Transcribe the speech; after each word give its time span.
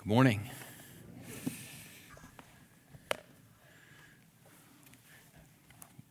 Good 0.00 0.08
morning. 0.08 0.48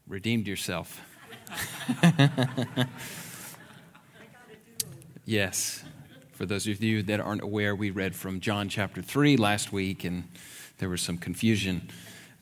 Redeemed 0.08 0.47
yourself. 0.47 1.01
yes. 5.25 5.83
For 6.33 6.45
those 6.45 6.67
of 6.67 6.83
you 6.83 7.01
that 7.01 7.19
aren't 7.19 7.41
aware, 7.41 7.75
we 7.75 7.89
read 7.89 8.15
from 8.15 8.39
John 8.41 8.70
chapter 8.70 9.02
3 9.02 9.38
last 9.38 9.73
week, 9.73 10.03
and 10.03 10.25
there 10.77 10.89
was 10.89 11.01
some 11.01 11.17
confusion. 11.17 11.89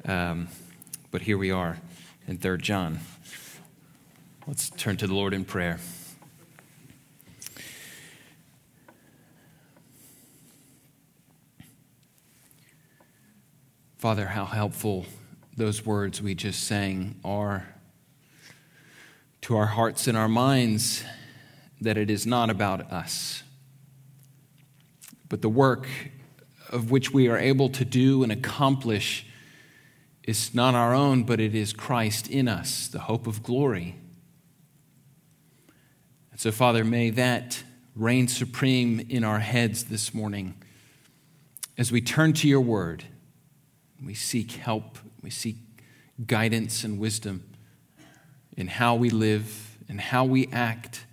Um, 0.03 0.49
but 1.11 1.21
here 1.21 1.37
we 1.37 1.49
are 1.49 1.77
in 2.27 2.39
3 2.39 2.57
John. 2.57 2.99
Let's 4.45 4.69
turn 4.71 4.97
to 4.97 5.07
the 5.07 5.15
Lord 5.15 5.33
in 5.33 5.45
prayer. 5.45 5.79
Father, 13.97 14.27
how 14.27 14.45
helpful 14.45 15.07
those 15.55 15.83
words 15.83 16.21
we 16.21 16.35
just 16.35 16.65
sang 16.65 17.19
are 17.25 17.67
to 19.41 19.57
our 19.57 19.65
hearts 19.65 20.05
and 20.05 20.15
our 20.15 20.27
minds 20.27 21.03
that 21.81 21.97
it 21.97 22.11
is 22.11 22.27
not 22.27 22.51
about 22.51 22.91
us, 22.91 23.41
but 25.27 25.41
the 25.41 25.49
work 25.49 25.87
of 26.69 26.91
which 26.91 27.11
we 27.11 27.27
are 27.27 27.39
able 27.39 27.69
to 27.69 27.83
do 27.83 28.21
and 28.21 28.31
accomplish 28.31 29.25
is 30.21 30.53
not 30.53 30.75
our 30.75 30.93
own, 30.93 31.23
but 31.23 31.39
it 31.39 31.55
is 31.55 31.73
Christ 31.73 32.29
in 32.29 32.47
us, 32.47 32.87
the 32.87 32.99
hope 32.99 33.25
of 33.25 33.41
glory. 33.41 33.95
And 36.29 36.39
so, 36.39 36.51
Father, 36.51 36.83
may 36.83 37.09
that 37.09 37.63
reign 37.95 38.27
supreme 38.27 38.99
in 39.09 39.23
our 39.23 39.39
heads 39.39 39.85
this 39.85 40.13
morning 40.13 40.53
as 41.79 41.91
we 41.91 41.99
turn 41.99 42.33
to 42.33 42.47
your 42.47 42.61
word. 42.61 43.03
We 44.03 44.13
seek 44.13 44.51
help, 44.51 44.97
we 45.21 45.29
seek 45.29 45.57
guidance 46.25 46.83
and 46.83 46.99
wisdom 46.99 47.43
in 48.55 48.67
how 48.67 48.95
we 48.95 49.09
live 49.09 49.77
and 49.87 49.99
how 49.99 50.25
we 50.25 50.47
act 50.51 51.05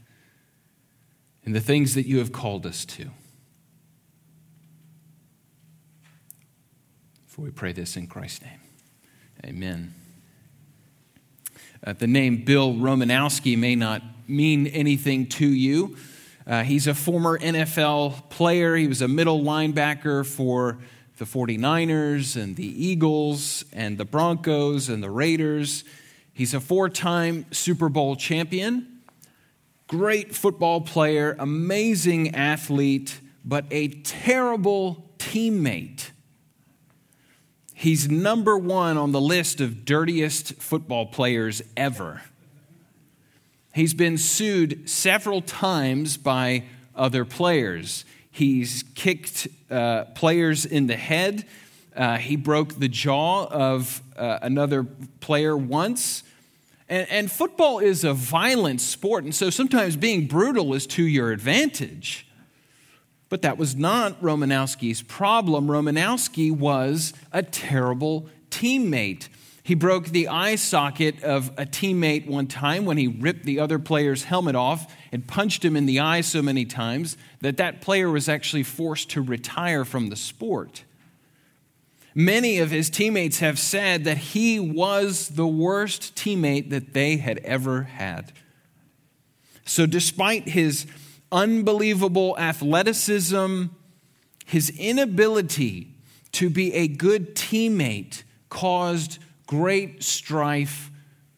in 1.44 1.52
the 1.52 1.60
things 1.60 1.94
that 1.94 2.06
you 2.06 2.18
have 2.18 2.32
called 2.32 2.66
us 2.66 2.84
to. 2.86 3.10
For 7.26 7.42
we 7.42 7.50
pray 7.50 7.72
this 7.72 7.96
in 7.96 8.06
Christ's 8.06 8.42
name. 8.42 8.60
Amen. 9.44 9.94
Uh, 11.86 11.92
the 11.92 12.06
name 12.06 12.44
Bill 12.44 12.72
Romanowski 12.72 13.58
may 13.58 13.74
not 13.74 14.02
mean 14.26 14.66
anything 14.68 15.26
to 15.26 15.46
you. 15.46 15.96
Uh, 16.46 16.62
he's 16.62 16.86
a 16.86 16.94
former 16.94 17.38
NFL 17.38 18.30
player. 18.30 18.76
He 18.76 18.86
was 18.86 19.02
a 19.02 19.08
middle 19.08 19.42
linebacker 19.42 20.24
for 20.24 20.78
the 21.18 21.24
49ers 21.24 22.40
and 22.40 22.56
the 22.56 22.86
Eagles 22.86 23.64
and 23.72 23.98
the 23.98 24.04
Broncos 24.04 24.88
and 24.88 25.02
the 25.02 25.10
Raiders. 25.10 25.84
He's 26.32 26.54
a 26.54 26.60
four 26.60 26.88
time 26.88 27.46
Super 27.52 27.88
Bowl 27.88 28.16
champion, 28.16 29.00
great 29.86 30.34
football 30.34 30.80
player, 30.80 31.36
amazing 31.38 32.34
athlete, 32.34 33.20
but 33.44 33.64
a 33.70 33.88
terrible 33.88 35.10
teammate. 35.18 36.10
He's 37.74 38.08
number 38.08 38.56
one 38.56 38.96
on 38.96 39.12
the 39.12 39.20
list 39.20 39.60
of 39.60 39.84
dirtiest 39.84 40.54
football 40.54 41.06
players 41.06 41.62
ever. 41.76 42.22
He's 43.74 43.94
been 43.94 44.16
sued 44.16 44.88
several 44.88 45.42
times 45.42 46.16
by 46.16 46.64
other 46.94 47.24
players. 47.24 48.04
He's 48.34 48.82
kicked 48.96 49.46
uh, 49.70 50.06
players 50.06 50.66
in 50.66 50.88
the 50.88 50.96
head. 50.96 51.46
Uh, 51.94 52.16
he 52.16 52.34
broke 52.34 52.80
the 52.80 52.88
jaw 52.88 53.44
of 53.44 54.02
uh, 54.16 54.40
another 54.42 54.82
player 55.20 55.56
once. 55.56 56.24
And, 56.88 57.08
and 57.10 57.30
football 57.30 57.78
is 57.78 58.02
a 58.02 58.12
violent 58.12 58.80
sport, 58.80 59.22
and 59.22 59.32
so 59.32 59.50
sometimes 59.50 59.94
being 59.94 60.26
brutal 60.26 60.74
is 60.74 60.84
to 60.88 61.04
your 61.04 61.30
advantage. 61.30 62.26
But 63.28 63.42
that 63.42 63.56
was 63.56 63.76
not 63.76 64.20
Romanowski's 64.20 65.02
problem. 65.02 65.68
Romanowski 65.68 66.50
was 66.50 67.12
a 67.30 67.44
terrible 67.44 68.28
teammate. 68.50 69.28
He 69.64 69.74
broke 69.74 70.08
the 70.08 70.28
eye 70.28 70.56
socket 70.56 71.24
of 71.24 71.48
a 71.56 71.64
teammate 71.64 72.26
one 72.26 72.46
time 72.46 72.84
when 72.84 72.98
he 72.98 73.08
ripped 73.08 73.46
the 73.46 73.58
other 73.58 73.78
player's 73.78 74.24
helmet 74.24 74.54
off 74.54 74.94
and 75.10 75.26
punched 75.26 75.64
him 75.64 75.74
in 75.74 75.86
the 75.86 76.00
eye 76.00 76.20
so 76.20 76.42
many 76.42 76.66
times 76.66 77.16
that 77.40 77.56
that 77.56 77.80
player 77.80 78.10
was 78.10 78.28
actually 78.28 78.62
forced 78.62 79.08
to 79.12 79.22
retire 79.22 79.86
from 79.86 80.10
the 80.10 80.16
sport. 80.16 80.84
Many 82.14 82.58
of 82.58 82.70
his 82.70 82.90
teammates 82.90 83.38
have 83.38 83.58
said 83.58 84.04
that 84.04 84.18
he 84.18 84.60
was 84.60 85.30
the 85.30 85.46
worst 85.46 86.14
teammate 86.14 86.68
that 86.68 86.92
they 86.92 87.16
had 87.16 87.38
ever 87.38 87.84
had. 87.84 88.32
So, 89.64 89.86
despite 89.86 90.50
his 90.50 90.86
unbelievable 91.32 92.36
athleticism, 92.38 93.64
his 94.44 94.68
inability 94.78 95.94
to 96.32 96.50
be 96.50 96.74
a 96.74 96.86
good 96.86 97.34
teammate 97.34 98.24
caused 98.50 99.20
great 99.46 100.02
strife 100.02 100.90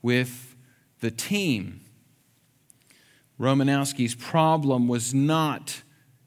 with 0.02 0.56
the 1.00 1.10
team. 1.10 1.80
Romanowski's 3.38 4.14
problem 4.14 4.88
was 4.88 5.12
not 5.12 5.82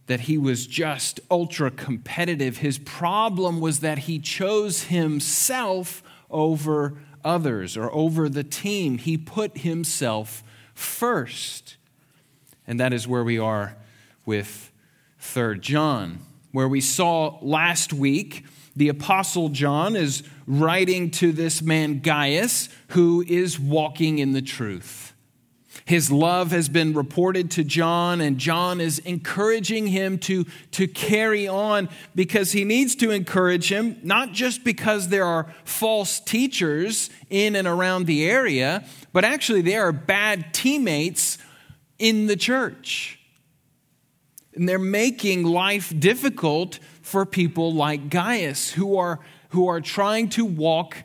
that 0.05 0.21
he 0.21 0.37
was 0.37 0.67
just 0.67 1.19
ultra 1.29 1.69
competitive. 1.71 2.57
His 2.57 2.79
problem 2.79 3.59
was 3.59 3.79
that 3.79 3.99
he 3.99 4.19
chose 4.19 4.83
himself 4.83 6.01
over 6.29 6.97
others 7.23 7.77
or 7.77 7.93
over 7.93 8.29
the 8.29 8.43
team. 8.43 8.97
He 8.97 9.17
put 9.17 9.59
himself 9.59 10.43
first. 10.73 11.77
And 12.65 12.79
that 12.79 12.93
is 12.93 13.07
where 13.07 13.23
we 13.23 13.37
are 13.39 13.75
with 14.25 14.71
3rd 15.21 15.61
John, 15.61 16.19
where 16.51 16.67
we 16.67 16.81
saw 16.81 17.37
last 17.41 17.93
week 17.93 18.45
the 18.75 18.89
Apostle 18.89 19.49
John 19.49 19.95
is 19.95 20.23
writing 20.49 21.11
to 21.11 21.31
this 21.31 21.61
man 21.61 21.99
Gaius 21.99 22.67
who 22.89 23.23
is 23.27 23.59
walking 23.59 24.17
in 24.17 24.33
the 24.33 24.41
truth. 24.41 25.13
His 25.85 26.11
love 26.11 26.51
has 26.51 26.67
been 26.67 26.93
reported 26.93 27.51
to 27.51 27.63
John, 27.63 28.19
and 28.19 28.37
John 28.37 28.81
is 28.81 28.99
encouraging 28.99 29.87
him 29.87 30.17
to, 30.19 30.45
to 30.71 30.87
carry 30.87 31.47
on 31.47 31.87
because 32.15 32.51
he 32.51 32.63
needs 32.63 32.95
to 32.97 33.11
encourage 33.11 33.71
him, 33.71 33.97
not 34.03 34.31
just 34.31 34.63
because 34.63 35.07
there 35.07 35.25
are 35.25 35.53
false 35.63 36.19
teachers 36.19 37.09
in 37.29 37.55
and 37.55 37.67
around 37.67 38.07
the 38.07 38.27
area, 38.27 38.83
but 39.13 39.23
actually 39.23 39.61
there 39.61 39.87
are 39.87 39.91
bad 39.91 40.53
teammates 40.53 41.37
in 41.99 42.25
the 42.25 42.35
church. 42.35 43.19
And 44.55 44.67
they're 44.67 44.79
making 44.79 45.43
life 45.43 45.93
difficult 45.97 46.79
for 47.01 47.25
people 47.25 47.73
like 47.73 48.09
Gaius 48.09 48.71
who 48.71 48.97
are, 48.97 49.19
who 49.49 49.67
are 49.67 49.81
trying 49.81 50.29
to 50.29 50.45
walk 50.45 50.97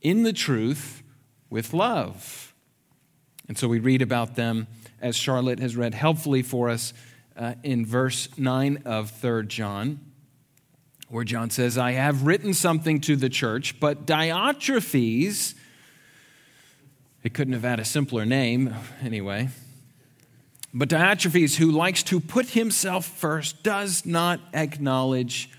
in 0.00 0.22
the 0.22 0.32
truth 0.32 1.02
with 1.50 1.72
love. 1.72 2.54
And 3.48 3.56
so 3.56 3.66
we 3.66 3.78
read 3.78 4.02
about 4.02 4.36
them 4.36 4.66
as 5.00 5.16
Charlotte 5.16 5.58
has 5.58 5.76
read 5.76 5.94
helpfully 5.94 6.42
for 6.42 6.68
us 6.68 6.92
uh, 7.36 7.54
in 7.62 7.86
verse 7.86 8.28
9 8.36 8.82
of 8.84 9.10
3 9.10 9.46
John, 9.46 10.00
where 11.08 11.24
John 11.24 11.50
says, 11.50 11.78
I 11.78 11.92
have 11.92 12.24
written 12.24 12.52
something 12.52 13.00
to 13.02 13.16
the 13.16 13.28
church, 13.28 13.80
but 13.80 14.06
Diotrephes, 14.06 15.54
it 17.22 17.32
couldn't 17.32 17.54
have 17.54 17.62
had 17.62 17.80
a 17.80 17.84
simpler 17.84 18.26
name 18.26 18.74
anyway. 19.02 19.48
But 20.74 20.90
Diotrephes, 20.90 21.56
who 21.56 21.70
likes 21.70 22.02
to 22.04 22.20
put 22.20 22.50
himself 22.50 23.06
first, 23.06 23.62
does 23.62 24.04
not 24.04 24.40
acknowledge 24.52 25.50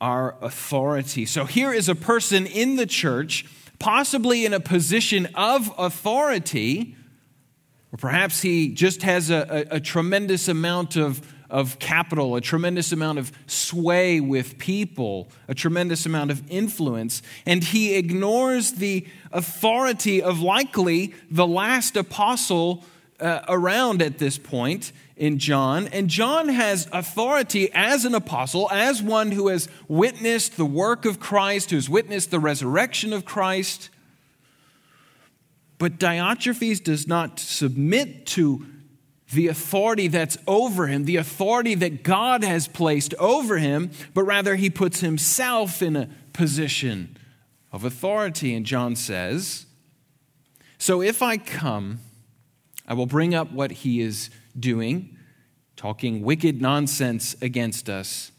our 0.00 0.36
authority. 0.40 1.26
So 1.26 1.44
here 1.44 1.72
is 1.72 1.88
a 1.88 1.94
person 1.94 2.46
in 2.46 2.76
the 2.76 2.86
church, 2.86 3.44
possibly 3.78 4.44
in 4.44 4.54
a 4.54 4.60
position 4.60 5.28
of 5.34 5.72
authority, 5.78 6.96
or 7.92 7.96
perhaps 7.96 8.42
he 8.42 8.68
just 8.68 9.02
has 9.02 9.30
a, 9.30 9.66
a, 9.70 9.76
a 9.76 9.80
tremendous 9.80 10.46
amount 10.46 10.96
of, 10.96 11.20
of 11.50 11.78
capital, 11.78 12.36
a 12.36 12.40
tremendous 12.40 12.92
amount 12.92 13.18
of 13.18 13.32
sway 13.46 14.20
with 14.20 14.58
people, 14.58 15.28
a 15.48 15.54
tremendous 15.54 16.06
amount 16.06 16.30
of 16.30 16.42
influence, 16.50 17.22
and 17.46 17.64
he 17.64 17.96
ignores 17.96 18.72
the 18.72 19.06
authority 19.32 20.22
of 20.22 20.40
likely 20.40 21.14
the 21.30 21.46
last 21.46 21.96
apostle 21.96 22.84
uh, 23.20 23.40
around 23.48 24.02
at 24.02 24.18
this 24.18 24.38
point 24.38 24.92
in 25.16 25.38
John. 25.38 25.88
And 25.88 26.08
John 26.08 26.48
has 26.48 26.88
authority 26.92 27.70
as 27.74 28.04
an 28.04 28.14
apostle, 28.14 28.70
as 28.70 29.02
one 29.02 29.32
who 29.32 29.48
has 29.48 29.68
witnessed 29.88 30.56
the 30.56 30.64
work 30.64 31.04
of 31.04 31.20
Christ, 31.20 31.70
who's 31.70 31.88
witnessed 31.88 32.30
the 32.30 32.40
resurrection 32.40 33.12
of 33.12 33.24
Christ. 33.24 33.90
But 35.78 35.98
Diotrephes 35.98 36.82
does 36.82 37.06
not 37.06 37.38
submit 37.38 38.26
to 38.26 38.64
the 39.32 39.48
authority 39.48 40.08
that's 40.08 40.38
over 40.46 40.86
him, 40.86 41.04
the 41.04 41.16
authority 41.16 41.74
that 41.74 42.02
God 42.02 42.42
has 42.42 42.66
placed 42.66 43.14
over 43.14 43.58
him, 43.58 43.90
but 44.14 44.22
rather 44.22 44.56
he 44.56 44.70
puts 44.70 45.00
himself 45.00 45.82
in 45.82 45.96
a 45.96 46.08
position 46.32 47.16
of 47.70 47.84
authority. 47.84 48.54
And 48.54 48.64
John 48.64 48.96
says, 48.96 49.66
So 50.78 51.02
if 51.02 51.20
I 51.20 51.36
come, 51.36 52.00
I 52.88 52.94
will 52.94 53.06
bring 53.06 53.34
up 53.34 53.52
what 53.52 53.70
he 53.70 54.00
is 54.00 54.30
doing, 54.58 55.16
talking 55.76 56.22
wicked 56.22 56.60
nonsense 56.60 57.36
against 57.40 57.88
us. 57.88 58.32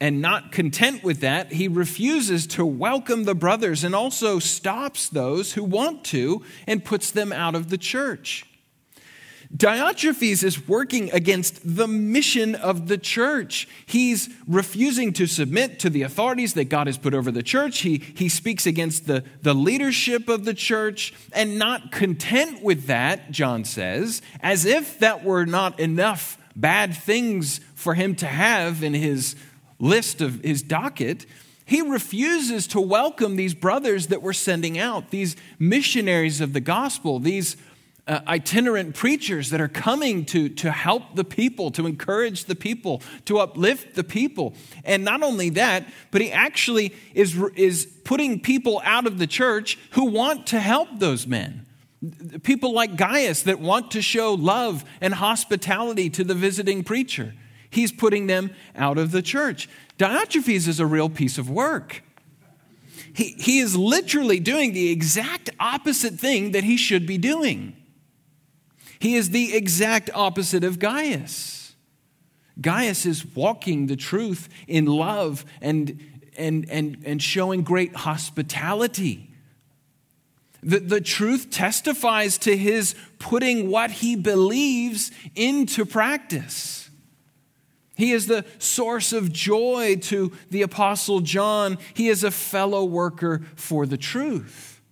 And 0.00 0.22
not 0.22 0.50
content 0.50 1.04
with 1.04 1.20
that, 1.20 1.52
he 1.52 1.68
refuses 1.68 2.46
to 2.48 2.64
welcome 2.64 3.24
the 3.24 3.34
brothers 3.34 3.84
and 3.84 3.94
also 3.94 4.38
stops 4.38 5.10
those 5.10 5.52
who 5.52 5.62
want 5.62 6.04
to 6.06 6.42
and 6.66 6.82
puts 6.82 7.10
them 7.10 7.30
out 7.32 7.54
of 7.54 7.68
the 7.68 7.76
church. 7.76 8.49
Diotrephes 9.54 10.44
is 10.44 10.68
working 10.68 11.10
against 11.10 11.60
the 11.64 11.88
mission 11.88 12.54
of 12.54 12.86
the 12.86 12.96
church. 12.96 13.66
He's 13.84 14.28
refusing 14.46 15.12
to 15.14 15.26
submit 15.26 15.80
to 15.80 15.90
the 15.90 16.02
authorities 16.02 16.54
that 16.54 16.66
God 16.66 16.86
has 16.86 16.96
put 16.96 17.14
over 17.14 17.32
the 17.32 17.42
church. 17.42 17.80
He, 17.80 17.98
he 17.98 18.28
speaks 18.28 18.64
against 18.64 19.08
the, 19.08 19.24
the 19.42 19.54
leadership 19.54 20.28
of 20.28 20.44
the 20.44 20.54
church. 20.54 21.12
And 21.32 21.58
not 21.58 21.90
content 21.90 22.62
with 22.62 22.86
that, 22.86 23.32
John 23.32 23.64
says, 23.64 24.22
as 24.40 24.64
if 24.64 25.00
that 25.00 25.24
were 25.24 25.46
not 25.46 25.80
enough 25.80 26.38
bad 26.54 26.96
things 26.96 27.58
for 27.74 27.94
him 27.94 28.14
to 28.16 28.26
have 28.26 28.84
in 28.84 28.94
his 28.94 29.34
list 29.80 30.20
of 30.20 30.42
his 30.44 30.62
docket, 30.62 31.26
he 31.64 31.82
refuses 31.82 32.66
to 32.68 32.80
welcome 32.80 33.36
these 33.36 33.54
brothers 33.54 34.08
that 34.08 34.22
we're 34.22 34.32
sending 34.32 34.78
out, 34.78 35.10
these 35.10 35.36
missionaries 35.58 36.40
of 36.40 36.52
the 36.52 36.60
gospel, 36.60 37.18
these 37.18 37.56
uh, 38.06 38.20
itinerant 38.26 38.94
preachers 38.94 39.50
that 39.50 39.60
are 39.60 39.68
coming 39.68 40.24
to, 40.26 40.48
to 40.48 40.70
help 40.70 41.14
the 41.14 41.24
people, 41.24 41.70
to 41.72 41.86
encourage 41.86 42.44
the 42.44 42.54
people, 42.54 43.02
to 43.26 43.38
uplift 43.38 43.94
the 43.94 44.04
people. 44.04 44.54
And 44.84 45.04
not 45.04 45.22
only 45.22 45.50
that, 45.50 45.86
but 46.10 46.20
he 46.20 46.32
actually 46.32 46.94
is, 47.14 47.36
is 47.54 47.86
putting 48.04 48.40
people 48.40 48.80
out 48.84 49.06
of 49.06 49.18
the 49.18 49.26
church 49.26 49.78
who 49.92 50.06
want 50.06 50.46
to 50.48 50.60
help 50.60 50.88
those 50.98 51.26
men. 51.26 51.66
People 52.42 52.72
like 52.72 52.96
Gaius 52.96 53.42
that 53.42 53.60
want 53.60 53.90
to 53.90 54.02
show 54.02 54.34
love 54.34 54.84
and 55.00 55.14
hospitality 55.14 56.08
to 56.10 56.24
the 56.24 56.34
visiting 56.34 56.82
preacher. 56.82 57.34
He's 57.68 57.92
putting 57.92 58.26
them 58.26 58.50
out 58.74 58.98
of 58.98 59.12
the 59.12 59.22
church. 59.22 59.68
Diotrephes 59.98 60.66
is 60.66 60.80
a 60.80 60.86
real 60.86 61.08
piece 61.08 61.38
of 61.38 61.48
work. 61.50 62.02
He, 63.12 63.34
he 63.38 63.58
is 63.58 63.76
literally 63.76 64.40
doing 64.40 64.72
the 64.72 64.90
exact 64.90 65.50
opposite 65.60 66.14
thing 66.14 66.52
that 66.52 66.64
he 66.64 66.76
should 66.76 67.06
be 67.06 67.18
doing. 67.18 67.76
He 69.00 69.16
is 69.16 69.30
the 69.30 69.56
exact 69.56 70.10
opposite 70.14 70.62
of 70.62 70.78
Gaius. 70.78 71.74
Gaius 72.60 73.06
is 73.06 73.24
walking 73.34 73.86
the 73.86 73.96
truth 73.96 74.48
in 74.68 74.84
love 74.84 75.46
and, 75.62 75.98
and, 76.36 76.68
and, 76.68 77.02
and 77.06 77.22
showing 77.22 77.62
great 77.62 77.96
hospitality. 77.96 79.30
The, 80.62 80.80
the 80.80 81.00
truth 81.00 81.50
testifies 81.50 82.36
to 82.38 82.54
his 82.54 82.94
putting 83.18 83.70
what 83.70 83.90
he 83.90 84.14
believes 84.14 85.10
into 85.34 85.86
practice. 85.86 86.90
He 87.96 88.12
is 88.12 88.26
the 88.26 88.44
source 88.58 89.14
of 89.14 89.32
joy 89.32 89.96
to 90.02 90.32
the 90.50 90.60
Apostle 90.60 91.20
John. 91.20 91.78
He 91.94 92.08
is 92.08 92.22
a 92.22 92.30
fellow 92.30 92.84
worker 92.84 93.42
for 93.56 93.86
the 93.86 93.96
truth. 93.96 94.82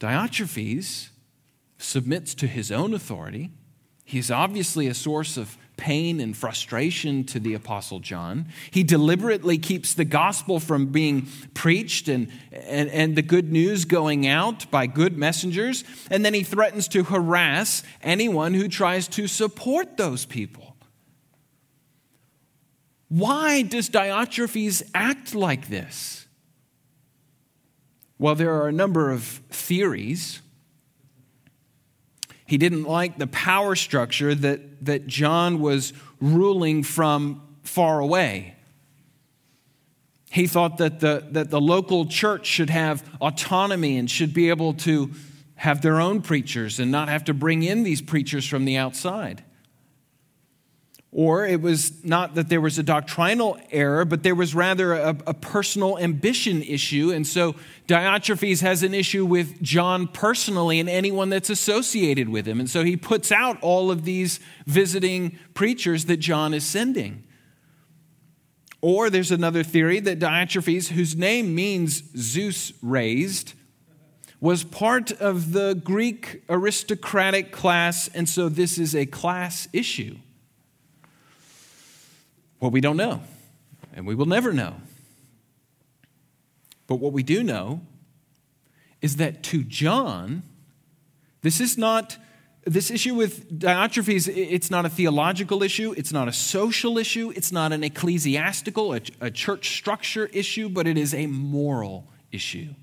Diotrephes 0.00 1.11
submits 1.82 2.34
to 2.36 2.46
his 2.46 2.70
own 2.70 2.94
authority. 2.94 3.50
He's 4.04 4.30
obviously 4.30 4.86
a 4.88 4.94
source 4.94 5.36
of 5.36 5.56
pain 5.76 6.20
and 6.20 6.36
frustration 6.36 7.24
to 7.24 7.40
the 7.40 7.54
Apostle 7.54 7.98
John. 7.98 8.46
He 8.70 8.82
deliberately 8.82 9.58
keeps 9.58 9.94
the 9.94 10.04
gospel 10.04 10.60
from 10.60 10.86
being 10.86 11.26
preached 11.54 12.08
and, 12.08 12.30
and, 12.52 12.90
and, 12.90 13.16
the 13.16 13.22
good 13.22 13.50
news 13.50 13.84
going 13.84 14.26
out 14.26 14.70
by 14.70 14.86
good 14.86 15.16
messengers. 15.16 15.82
And 16.10 16.24
then 16.24 16.34
he 16.34 16.42
threatens 16.42 16.88
to 16.88 17.04
harass 17.04 17.82
anyone 18.02 18.54
who 18.54 18.68
tries 18.68 19.08
to 19.08 19.26
support 19.26 19.96
those 19.96 20.26
people. 20.26 20.76
Why 23.08 23.62
does 23.62 23.90
Diotrephes 23.90 24.88
act 24.94 25.34
like 25.34 25.68
this? 25.68 26.26
Well, 28.18 28.34
there 28.34 28.54
are 28.54 28.68
a 28.68 28.72
number 28.72 29.10
of 29.10 29.24
theories. 29.50 30.41
He 32.52 32.58
didn't 32.58 32.84
like 32.84 33.16
the 33.16 33.28
power 33.28 33.74
structure 33.74 34.34
that, 34.34 34.84
that 34.84 35.06
John 35.06 35.58
was 35.58 35.94
ruling 36.20 36.82
from 36.82 37.40
far 37.62 37.98
away. 37.98 38.56
He 40.30 40.46
thought 40.46 40.76
that 40.76 41.00
the, 41.00 41.26
that 41.30 41.48
the 41.48 41.62
local 41.62 42.04
church 42.04 42.44
should 42.44 42.68
have 42.68 43.08
autonomy 43.22 43.96
and 43.96 44.10
should 44.10 44.34
be 44.34 44.50
able 44.50 44.74
to 44.74 45.12
have 45.54 45.80
their 45.80 45.98
own 45.98 46.20
preachers 46.20 46.78
and 46.78 46.92
not 46.92 47.08
have 47.08 47.24
to 47.24 47.32
bring 47.32 47.62
in 47.62 47.84
these 47.84 48.02
preachers 48.02 48.46
from 48.46 48.66
the 48.66 48.76
outside. 48.76 49.42
Or 51.14 51.44
it 51.46 51.60
was 51.60 52.02
not 52.02 52.36
that 52.36 52.48
there 52.48 52.62
was 52.62 52.78
a 52.78 52.82
doctrinal 52.82 53.58
error, 53.70 54.06
but 54.06 54.22
there 54.22 54.34
was 54.34 54.54
rather 54.54 54.94
a, 54.94 55.10
a, 55.26 55.34
personal 55.34 55.98
ambition 55.98 56.62
issue. 56.62 57.12
And 57.12 57.26
so 57.26 57.54
Diotrephes 57.86 58.62
has 58.62 58.82
an 58.82 58.94
issue 58.94 59.26
with 59.26 59.60
John 59.60 60.08
personally 60.08 60.80
and 60.80 60.88
anyone 60.88 61.28
that's 61.28 61.50
associated 61.50 62.30
with 62.30 62.46
him. 62.46 62.60
And 62.60 62.70
so 62.70 62.82
he 62.82 62.96
puts 62.96 63.30
out 63.30 63.58
all 63.60 63.90
of 63.90 64.06
these 64.06 64.40
visiting 64.66 65.38
preachers 65.52 66.06
that 66.06 66.16
John 66.16 66.54
is 66.54 66.64
sending. 66.64 67.24
Or 68.80 69.10
there's 69.10 69.30
another 69.30 69.62
theory 69.62 70.00
that 70.00 70.18
Diotrephes, 70.18 70.88
whose 70.88 71.14
name 71.14 71.54
means 71.54 72.02
Zeus 72.16 72.72
raised, 72.80 73.52
was 74.40 74.64
part 74.64 75.12
of 75.12 75.52
the 75.52 75.74
Greek 75.84 76.42
aristocratic 76.48 77.52
class, 77.52 78.08
and 78.08 78.26
so 78.26 78.48
this 78.48 78.78
is 78.78 78.96
a 78.96 79.04
class 79.04 79.68
issue. 79.74 80.16
Well, 82.62 82.70
we 82.70 82.80
don't 82.80 82.96
know, 82.96 83.20
and 83.92 84.06
we 84.06 84.14
will 84.14 84.26
never 84.26 84.52
know. 84.52 84.76
But 86.86 87.00
what 87.00 87.12
we 87.12 87.24
do 87.24 87.42
know 87.42 87.80
is 89.00 89.16
that 89.16 89.42
to 89.42 89.64
John, 89.64 90.44
this 91.40 91.60
is 91.60 91.76
not 91.76 92.18
this 92.64 92.88
issue 92.88 93.16
with 93.16 93.58
Diotrephes, 93.58 94.32
it's 94.32 94.70
not 94.70 94.86
a 94.86 94.88
theological 94.88 95.64
issue, 95.64 95.92
it's 95.96 96.12
not 96.12 96.28
a 96.28 96.32
social 96.32 96.98
issue, 96.98 97.32
it's 97.34 97.50
not 97.50 97.72
an 97.72 97.82
ecclesiastical, 97.82 98.94
a, 98.94 99.00
a 99.20 99.32
church 99.32 99.76
structure 99.76 100.26
issue, 100.26 100.68
but 100.68 100.86
it 100.86 100.96
is 100.96 101.12
a 101.14 101.26
moral 101.26 102.06
issue. 102.30 102.76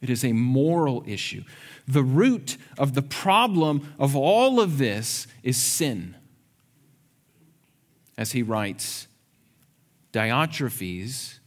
It 0.00 0.08
is 0.08 0.24
a 0.24 0.32
moral 0.32 1.04
issue. 1.06 1.44
The 1.86 2.02
root 2.02 2.56
of 2.78 2.94
the 2.94 3.02
problem 3.02 3.92
of 3.98 4.16
all 4.16 4.58
of 4.58 4.78
this 4.78 5.26
is 5.42 5.58
sin 5.58 6.16
as 8.16 8.32
he 8.32 8.42
writes, 8.42 9.08
Diotrephes, 10.12 11.38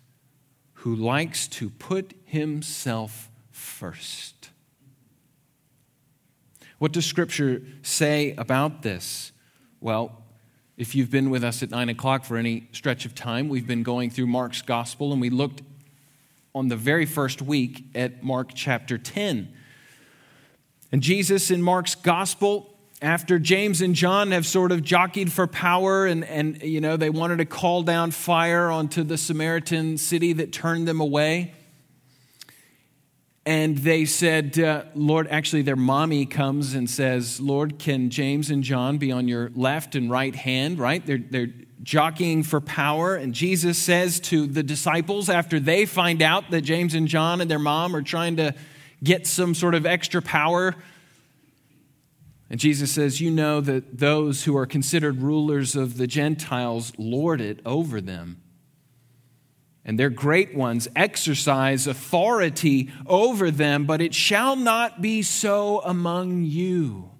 who 0.73 0.95
likes 0.95 1.47
to 1.47 1.69
put 1.69 2.13
himself 2.25 3.29
first. 3.51 4.49
What 6.77 6.91
does 6.91 7.05
Scripture 7.05 7.61
say 7.81 8.33
about 8.37 8.81
this? 8.81 9.31
Well, 9.79 10.23
if 10.77 10.93
you've 10.93 11.09
been 11.09 11.29
with 11.29 11.43
us 11.43 11.63
at 11.63 11.69
9 11.69 11.89
o'clock 11.89 12.25
for 12.25 12.37
any 12.37 12.67
stretch 12.71 13.05
of 13.05 13.15
time, 13.15 13.47
we've 13.47 13.67
been 13.67 13.83
going 13.83 14.09
through 14.09 14.27
Mark's 14.27 14.61
gospel 14.61 15.13
and 15.13 15.21
we 15.21 15.29
looked 15.29 15.61
on 16.53 16.67
the 16.67 16.75
very 16.75 17.05
first 17.05 17.41
week 17.41 17.85
at 17.95 18.23
Mark 18.23 18.51
chapter 18.53 18.97
10. 18.97 19.53
And 20.91 21.01
Jesus 21.01 21.49
in 21.49 21.61
Mark's 21.61 21.95
gospel 21.95 22.74
after 23.01 23.39
James 23.39 23.81
and 23.81 23.93
John 23.93 24.31
have 24.31 24.45
sort 24.45 24.71
of 24.71 24.81
jockeyed 24.81 25.31
for 25.31 25.47
power 25.47 26.05
and, 26.05 26.23
and 26.23 26.61
you 26.61 26.79
know, 26.81 26.97
they 26.97 27.09
wanted 27.09 27.37
to 27.37 27.45
call 27.45 27.83
down 27.83 28.11
fire 28.11 28.69
onto 28.71 29.03
the 29.03 29.17
Samaritan 29.17 29.97
city 29.97 30.33
that 30.33 30.51
turned 30.51 30.87
them 30.87 31.01
away. 31.01 31.53
And 33.45 33.77
they 33.77 34.05
said, 34.05 34.57
uh, 34.57 34.85
Lord, 34.95 35.27
actually, 35.29 35.61
their 35.61 35.75
mommy 35.75 36.25
comes 36.25 36.73
and 36.73 36.89
says, 36.89 37.39
Lord, 37.39 37.77
can 37.77 38.09
James 38.09 38.49
and 38.49 38.63
John 38.63 38.97
be 38.97 39.11
on 39.11 39.27
your 39.27 39.51
left 39.53 39.93
and 39.93 40.09
right 40.09 40.33
hand, 40.33 40.79
right? 40.79 41.05
They're, 41.05 41.19
they're 41.19 41.53
jockeying 41.83 42.41
for 42.41 42.59
power. 42.59 43.15
And 43.15 43.35
Jesus 43.35 43.77
says 43.77 44.19
to 44.21 44.47
the 44.47 44.63
disciples, 44.63 45.29
after 45.29 45.59
they 45.59 45.85
find 45.85 46.23
out 46.23 46.49
that 46.49 46.61
James 46.61 46.95
and 46.95 47.07
John 47.07 47.39
and 47.39 47.51
their 47.51 47.59
mom 47.59 47.95
are 47.95 48.01
trying 48.01 48.37
to 48.37 48.55
get 49.03 49.27
some 49.27 49.53
sort 49.53 49.75
of 49.75 49.85
extra 49.85 50.23
power 50.23 50.73
and 52.49 52.59
Jesus 52.59 52.91
says, 52.91 53.21
You 53.21 53.31
know 53.31 53.61
that 53.61 53.99
those 53.99 54.43
who 54.43 54.55
are 54.55 54.65
considered 54.65 55.21
rulers 55.21 55.75
of 55.75 55.97
the 55.97 56.07
Gentiles 56.07 56.93
lord 56.97 57.41
it 57.41 57.59
over 57.65 57.99
them. 57.99 58.41
And 59.83 59.99
their 59.99 60.09
great 60.09 60.55
ones 60.55 60.87
exercise 60.95 61.85
authority 61.85 62.91
over 63.05 63.51
them, 63.51 63.85
but 63.85 64.01
it 64.01 64.15
shall 64.15 64.55
not 64.55 65.01
be 65.01 65.21
so 65.21 65.81
among 65.81 66.43
you. 66.43 67.11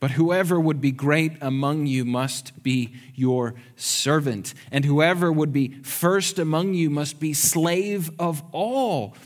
But 0.00 0.12
whoever 0.12 0.60
would 0.60 0.80
be 0.80 0.90
great 0.90 1.32
among 1.40 1.86
you 1.86 2.04
must 2.04 2.62
be 2.62 2.94
your 3.14 3.54
servant, 3.76 4.52
and 4.70 4.84
whoever 4.84 5.32
would 5.32 5.52
be 5.52 5.80
first 5.82 6.38
among 6.38 6.74
you 6.74 6.90
must 6.90 7.20
be 7.20 7.32
slave 7.32 8.10
of 8.18 8.42
all. 8.52 9.16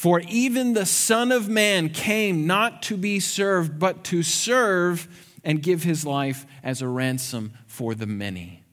For 0.00 0.20
even 0.20 0.72
the 0.72 0.86
Son 0.86 1.30
of 1.30 1.50
Man 1.50 1.90
came 1.90 2.46
not 2.46 2.80
to 2.84 2.96
be 2.96 3.20
served, 3.20 3.78
but 3.78 4.02
to 4.04 4.22
serve 4.22 5.06
and 5.44 5.62
give 5.62 5.82
his 5.82 6.06
life 6.06 6.46
as 6.62 6.80
a 6.80 6.88
ransom 6.88 7.52
for 7.66 7.94
the 7.94 8.06
many. 8.06 8.64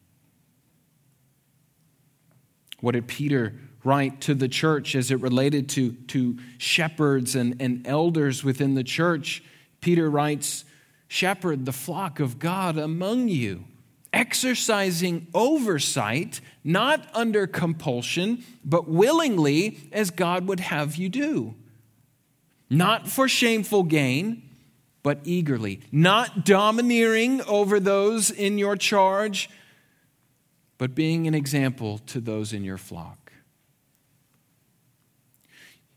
What 2.79 2.93
did 2.93 3.09
Peter 3.09 3.55
write 3.83 4.21
to 4.21 4.35
the 4.35 4.47
church 4.47 4.95
as 4.95 5.11
it 5.11 5.19
related 5.19 5.67
to, 5.71 5.91
to 5.91 6.37
shepherds 6.59 7.35
and, 7.35 7.61
and 7.61 7.85
elders 7.85 8.45
within 8.45 8.75
the 8.75 8.85
church? 8.85 9.43
Peter 9.81 10.09
writes, 10.09 10.63
shepherd 11.09 11.65
the 11.65 11.73
flock 11.73 12.21
of 12.21 12.39
God 12.39 12.77
among 12.77 13.27
you, 13.27 13.65
exercising 14.13 15.27
oversight, 15.33 16.41
not 16.63 17.07
under 17.13 17.47
compulsion, 17.47 18.43
but 18.63 18.87
willingly 18.87 19.79
as 19.91 20.11
God 20.11 20.47
would 20.47 20.59
have 20.59 20.95
you 20.95 21.09
do. 21.09 21.55
Not 22.69 23.07
for 23.07 23.27
shameful 23.27 23.83
gain, 23.83 24.43
but 25.03 25.19
eagerly. 25.23 25.81
Not 25.91 26.45
domineering 26.45 27.41
over 27.43 27.79
those 27.79 28.29
in 28.29 28.57
your 28.57 28.75
charge, 28.75 29.49
but 30.77 30.93
being 30.93 31.27
an 31.27 31.33
example 31.33 31.99
to 31.99 32.19
those 32.19 32.53
in 32.53 32.63
your 32.63 32.77
flock. 32.77 33.31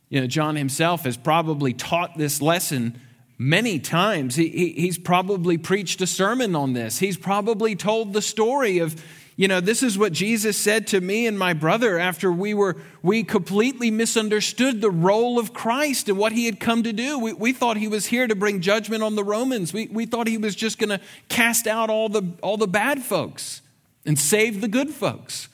You 0.09 0.21
know, 0.21 0.27
John 0.27 0.57
himself 0.57 1.05
has 1.05 1.17
probably 1.17 1.73
taught 1.73 2.19
this 2.19 2.43
lesson 2.43 3.01
many 3.41 3.79
times. 3.79 4.37
He, 4.37 4.51
he, 4.51 4.73
he's 4.73 4.99
probably 4.99 5.57
preached 5.57 6.03
a 6.03 6.07
sermon 6.07 6.55
on 6.55 6.75
this. 6.75 6.99
He's 6.99 7.17
probably 7.17 7.75
told 7.75 8.13
the 8.13 8.21
story 8.21 8.81
of, 8.81 9.03
you 9.35 9.49
know, 9.49 9.61
this 9.61 9.83
is 9.83 9.97
what 9.97 10.13
Jesus 10.13 10.59
said 10.59 10.87
to 10.89 11.01
me 11.01 11.27
and 11.27 11.39
my 11.39 11.55
brother 11.55 11.99
after 11.99 12.31
we 12.31 12.53
were 12.53 12.77
we 13.03 13.25
completely 13.25 13.91
misunderstood 13.91 14.83
the 14.83 14.91
role 14.91 15.39
of 15.39 15.55
Christ 15.55 16.11
and 16.11 16.19
what 16.19 16.33
he 16.33 16.45
had 16.45 16.61
come 16.61 16.83
to 16.83 16.93
do. 16.93 17.19
We, 17.19 17.33
we 17.33 17.55
thought 17.55 17.79
he 17.79 17.89
was 17.89 18.05
here 18.05 18.27
to 18.27 18.35
bring 18.35 18.61
judgment 18.61 19.03
on 19.03 19.15
the 19.15 19.25
Romans. 19.25 19.73
We, 19.73 19.87
we 19.87 20.05
thought 20.05 20.27
he 20.27 20.37
was 20.37 20.55
just 20.55 20.79
going 20.79 20.91
to 20.91 21.01
cast 21.31 21.67
out 21.67 21.89
all 21.89 22.11
the 22.11 22.35
all 22.43 22.59
the 22.59 22.69
bad 22.69 23.03
folks 23.03 23.63
and 24.05 24.19
save 24.19 24.61
the 24.61 24.69
good 24.69 24.91
folks. 24.91 25.49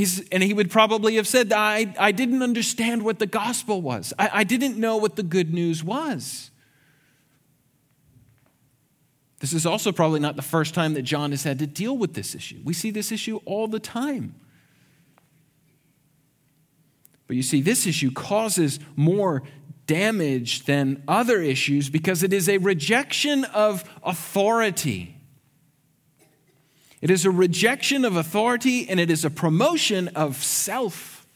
He's, 0.00 0.26
and 0.30 0.42
he 0.42 0.54
would 0.54 0.70
probably 0.70 1.16
have 1.16 1.28
said, 1.28 1.52
I, 1.52 1.94
I 1.98 2.10
didn't 2.10 2.42
understand 2.42 3.02
what 3.02 3.18
the 3.18 3.26
gospel 3.26 3.82
was. 3.82 4.14
I, 4.18 4.30
I 4.32 4.44
didn't 4.44 4.78
know 4.78 4.96
what 4.96 5.16
the 5.16 5.22
good 5.22 5.52
news 5.52 5.84
was. 5.84 6.50
This 9.40 9.52
is 9.52 9.66
also 9.66 9.92
probably 9.92 10.18
not 10.18 10.36
the 10.36 10.42
first 10.42 10.72
time 10.72 10.94
that 10.94 11.02
John 11.02 11.32
has 11.32 11.44
had 11.44 11.58
to 11.58 11.66
deal 11.66 11.98
with 11.98 12.14
this 12.14 12.34
issue. 12.34 12.62
We 12.64 12.72
see 12.72 12.90
this 12.90 13.12
issue 13.12 13.40
all 13.44 13.68
the 13.68 13.78
time. 13.78 14.36
But 17.26 17.36
you 17.36 17.42
see, 17.42 17.60
this 17.60 17.86
issue 17.86 18.10
causes 18.10 18.80
more 18.96 19.42
damage 19.86 20.64
than 20.64 21.02
other 21.08 21.42
issues 21.42 21.90
because 21.90 22.22
it 22.22 22.32
is 22.32 22.48
a 22.48 22.56
rejection 22.56 23.44
of 23.44 23.84
authority. 24.02 25.19
It 27.00 27.10
is 27.10 27.24
a 27.24 27.30
rejection 27.30 28.04
of 28.04 28.16
authority 28.16 28.88
and 28.88 29.00
it 29.00 29.10
is 29.10 29.24
a 29.24 29.30
promotion 29.30 30.08
of 30.08 30.36
self. 30.36 31.26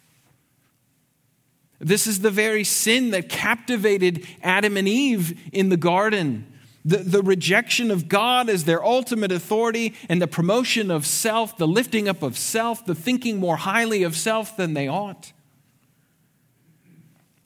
This 1.78 2.06
is 2.06 2.20
the 2.20 2.30
very 2.30 2.64
sin 2.64 3.10
that 3.10 3.28
captivated 3.28 4.26
Adam 4.42 4.76
and 4.76 4.88
Eve 4.88 5.38
in 5.52 5.70
the 5.70 5.76
garden. 5.76 6.46
The, 6.84 6.98
the 6.98 7.22
rejection 7.22 7.90
of 7.90 8.08
God 8.08 8.50
as 8.50 8.64
their 8.64 8.84
ultimate 8.84 9.32
authority 9.32 9.94
and 10.08 10.20
the 10.20 10.26
promotion 10.26 10.90
of 10.90 11.06
self, 11.06 11.56
the 11.56 11.66
lifting 11.66 12.08
up 12.08 12.22
of 12.22 12.36
self, 12.36 12.84
the 12.84 12.94
thinking 12.94 13.38
more 13.38 13.56
highly 13.56 14.02
of 14.02 14.16
self 14.16 14.56
than 14.56 14.74
they 14.74 14.86
ought. 14.86 15.32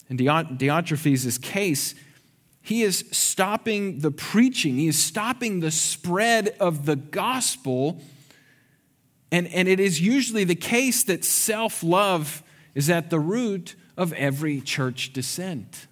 In 0.09 0.17
Diotrephes' 0.17 1.41
case, 1.41 1.95
he 2.69 2.83
is 2.83 3.07
stopping 3.11 4.01
the 4.01 4.11
preaching, 4.11 4.77
he 4.77 4.89
is 4.89 5.03
stopping 5.03 5.61
the 5.61 5.71
spread 5.71 6.55
of 6.61 6.85
the 6.85 6.97
gospel. 6.97 8.03
And, 9.33 9.47
and 9.49 9.67
it 9.67 9.81
is 9.81 10.03
usually 10.03 10.45
the 10.45 10.55
case 10.55 11.03
that 11.05 11.25
self 11.25 11.83
love 11.83 12.43
is 12.75 12.91
at 12.91 13.09
the 13.09 13.19
root 13.19 13.75
of 13.97 14.13
every 14.13 14.61
church 14.61 15.15
dissent. 15.15 15.87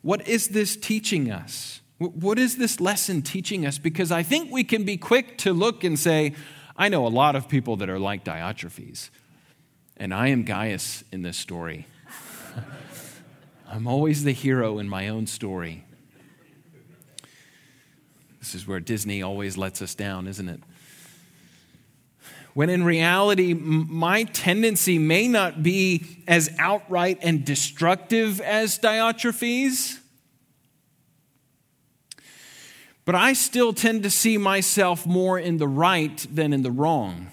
What 0.00 0.26
is 0.26 0.48
this 0.48 0.74
teaching 0.74 1.30
us? 1.30 1.82
What 1.98 2.38
is 2.38 2.56
this 2.56 2.80
lesson 2.80 3.20
teaching 3.20 3.66
us? 3.66 3.76
Because 3.76 4.10
I 4.10 4.22
think 4.22 4.50
we 4.50 4.64
can 4.64 4.84
be 4.84 4.96
quick 4.96 5.36
to 5.38 5.52
look 5.52 5.84
and 5.84 5.98
say, 5.98 6.34
I 6.78 6.88
know 6.88 7.06
a 7.06 7.08
lot 7.08 7.36
of 7.36 7.46
people 7.46 7.76
that 7.76 7.90
are 7.90 7.98
like 7.98 8.24
Diotrephes, 8.24 9.10
and 9.98 10.14
I 10.14 10.28
am 10.28 10.44
Gaius 10.44 11.04
in 11.12 11.20
this 11.20 11.36
story. 11.36 11.86
I'm 13.68 13.86
always 13.86 14.22
the 14.24 14.32
hero 14.32 14.78
in 14.78 14.88
my 14.88 15.08
own 15.08 15.26
story. 15.26 15.84
This 18.38 18.54
is 18.54 18.66
where 18.66 18.78
Disney 18.78 19.22
always 19.22 19.56
lets 19.56 19.82
us 19.82 19.94
down, 19.94 20.28
isn't 20.28 20.48
it? 20.48 20.60
When 22.54 22.70
in 22.70 22.84
reality, 22.84 23.52
my 23.54 24.22
tendency 24.22 24.98
may 24.98 25.28
not 25.28 25.62
be 25.62 26.22
as 26.26 26.54
outright 26.58 27.18
and 27.22 27.44
destructive 27.44 28.40
as 28.40 28.78
Diotrephes, 28.78 29.98
but 33.04 33.14
I 33.14 33.34
still 33.34 33.72
tend 33.72 34.04
to 34.04 34.10
see 34.10 34.38
myself 34.38 35.06
more 35.06 35.38
in 35.38 35.58
the 35.58 35.68
right 35.68 36.26
than 36.30 36.52
in 36.52 36.62
the 36.62 36.70
wrong. 36.70 37.28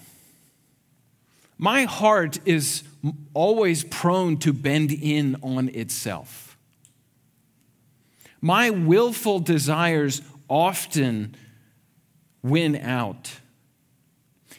My 1.58 1.84
heart 1.84 2.38
is 2.44 2.82
always 3.34 3.84
prone 3.84 4.38
to 4.38 4.52
bend 4.52 4.92
in 4.92 5.36
on 5.42 5.68
itself. 5.70 6.56
My 8.40 8.70
willful 8.70 9.40
desires 9.40 10.22
often 10.48 11.34
win 12.42 12.76
out. 12.76 13.32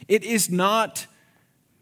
It 0.08 0.24
is 0.24 0.50
not 0.50 1.06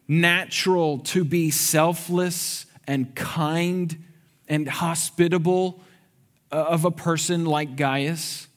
natural 0.07 0.99
to 0.99 1.25
be 1.25 1.51
selfless 1.51 2.67
and 2.87 3.15
kind 3.15 4.05
and 4.49 4.69
hospitable 4.69 5.81
uh, 6.53 6.57
of 6.57 6.85
a 6.85 6.91
person 6.91 7.47
like 7.47 7.77
Gaius. 7.77 8.49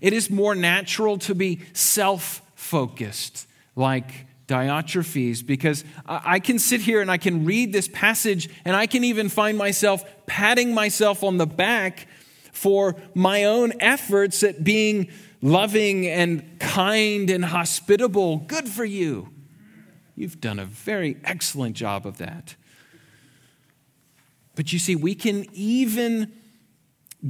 It 0.00 0.12
is 0.12 0.30
more 0.30 0.54
natural 0.54 1.18
to 1.18 1.34
be 1.34 1.60
self 1.72 2.42
focused 2.54 3.46
like 3.74 4.26
Diotrephes 4.50 5.46
because 5.46 5.84
I 6.04 6.40
can 6.40 6.58
sit 6.58 6.80
here 6.80 7.00
and 7.00 7.08
I 7.08 7.18
can 7.18 7.44
read 7.44 7.72
this 7.72 7.86
passage 7.86 8.50
and 8.64 8.74
I 8.74 8.88
can 8.88 9.04
even 9.04 9.28
find 9.28 9.56
myself 9.56 10.02
patting 10.26 10.74
myself 10.74 11.22
on 11.22 11.36
the 11.36 11.46
back 11.46 12.08
for 12.50 12.96
my 13.14 13.44
own 13.44 13.72
efforts 13.78 14.42
at 14.42 14.64
being 14.64 15.08
loving 15.40 16.08
and 16.08 16.58
kind 16.58 17.30
and 17.30 17.44
hospitable. 17.44 18.38
Good 18.38 18.68
for 18.68 18.84
you. 18.84 19.28
You've 20.16 20.40
done 20.40 20.58
a 20.58 20.64
very 20.64 21.16
excellent 21.22 21.76
job 21.76 22.04
of 22.04 22.18
that. 22.18 22.56
But 24.56 24.72
you 24.72 24.80
see, 24.80 24.96
we 24.96 25.14
can 25.14 25.46
even 25.52 26.32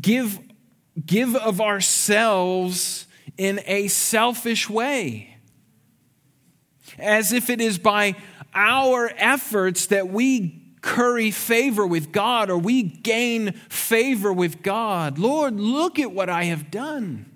give, 0.00 0.38
give 1.04 1.36
of 1.36 1.60
ourselves 1.60 3.06
in 3.36 3.60
a 3.66 3.88
selfish 3.88 4.70
way 4.70 5.29
as 7.00 7.32
if 7.32 7.50
it 7.50 7.60
is 7.60 7.78
by 7.78 8.14
our 8.54 9.10
efforts 9.16 9.86
that 9.86 10.08
we 10.08 10.60
curry 10.82 11.30
favor 11.30 11.86
with 11.86 12.12
God 12.12 12.50
or 12.50 12.58
we 12.58 12.82
gain 12.82 13.52
favor 13.68 14.32
with 14.32 14.62
God. 14.62 15.18
Lord, 15.18 15.60
look 15.60 15.98
at 15.98 16.12
what 16.12 16.28
I 16.28 16.44
have 16.44 16.70
done. 16.70 17.26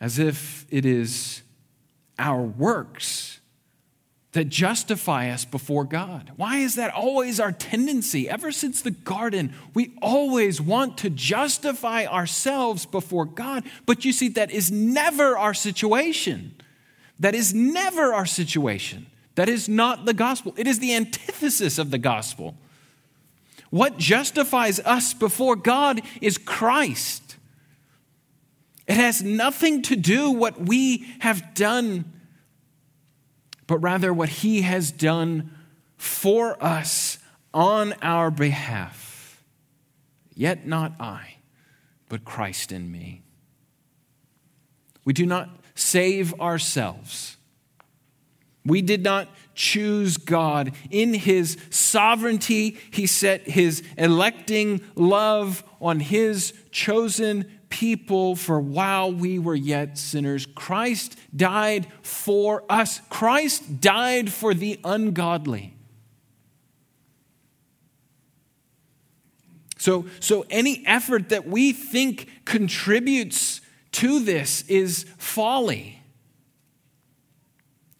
As 0.00 0.18
if 0.18 0.66
it 0.70 0.84
is 0.84 1.42
our 2.18 2.42
works 2.42 3.40
that 4.32 4.50
justify 4.50 5.30
us 5.30 5.46
before 5.46 5.84
God. 5.84 6.30
Why 6.36 6.58
is 6.58 6.74
that 6.74 6.92
always 6.92 7.40
our 7.40 7.52
tendency? 7.52 8.28
Ever 8.28 8.52
since 8.52 8.82
the 8.82 8.90
garden, 8.90 9.54
we 9.72 9.94
always 10.02 10.60
want 10.60 10.98
to 10.98 11.10
justify 11.10 12.04
ourselves 12.04 12.84
before 12.84 13.24
God. 13.24 13.64
But 13.86 14.04
you 14.04 14.12
see, 14.12 14.28
that 14.28 14.50
is 14.50 14.70
never 14.70 15.38
our 15.38 15.54
situation. 15.54 16.54
That 17.18 17.34
is 17.34 17.54
never 17.54 18.12
our 18.12 18.26
situation. 18.26 19.06
That 19.36 19.48
is 19.48 19.68
not 19.68 20.04
the 20.04 20.14
gospel. 20.14 20.54
It 20.56 20.66
is 20.66 20.78
the 20.78 20.94
antithesis 20.94 21.78
of 21.78 21.90
the 21.90 21.98
gospel. 21.98 22.56
What 23.70 23.98
justifies 23.98 24.80
us 24.80 25.14
before 25.14 25.56
God 25.56 26.00
is 26.20 26.38
Christ. 26.38 27.36
It 28.86 28.96
has 28.96 29.22
nothing 29.22 29.82
to 29.82 29.96
do 29.96 30.30
what 30.30 30.60
we 30.60 31.06
have 31.18 31.54
done, 31.54 32.04
but 33.66 33.78
rather 33.78 34.12
what 34.14 34.28
he 34.28 34.62
has 34.62 34.92
done 34.92 35.50
for 35.96 36.62
us 36.62 37.18
on 37.52 37.94
our 38.02 38.30
behalf. 38.30 39.42
Yet 40.34 40.66
not 40.66 40.92
I, 41.00 41.36
but 42.08 42.24
Christ 42.24 42.70
in 42.70 42.92
me. 42.92 43.22
We 45.04 45.12
do 45.12 45.26
not 45.26 45.48
save 45.76 46.38
ourselves. 46.40 47.36
We 48.64 48.82
did 48.82 49.04
not 49.04 49.28
choose 49.54 50.16
God. 50.16 50.72
In 50.90 51.14
his 51.14 51.56
sovereignty, 51.70 52.76
he 52.90 53.06
set 53.06 53.42
his 53.42 53.84
electing 53.96 54.80
love 54.96 55.62
on 55.80 56.00
his 56.00 56.52
chosen 56.72 57.50
people 57.68 58.36
for 58.36 58.60
while 58.60 59.12
we 59.12 59.38
were 59.38 59.54
yet 59.54 59.98
sinners. 59.98 60.46
Christ 60.46 61.18
died 61.34 61.86
for 62.02 62.64
us, 62.68 63.00
Christ 63.08 63.80
died 63.80 64.32
for 64.32 64.52
the 64.52 64.80
ungodly. 64.84 65.74
So, 69.78 70.06
so 70.18 70.44
any 70.50 70.82
effort 70.86 71.28
that 71.28 71.46
we 71.46 71.72
think 71.72 72.44
contributes 72.44 73.60
to 73.96 74.20
this 74.20 74.62
is 74.68 75.04
folly. 75.18 76.02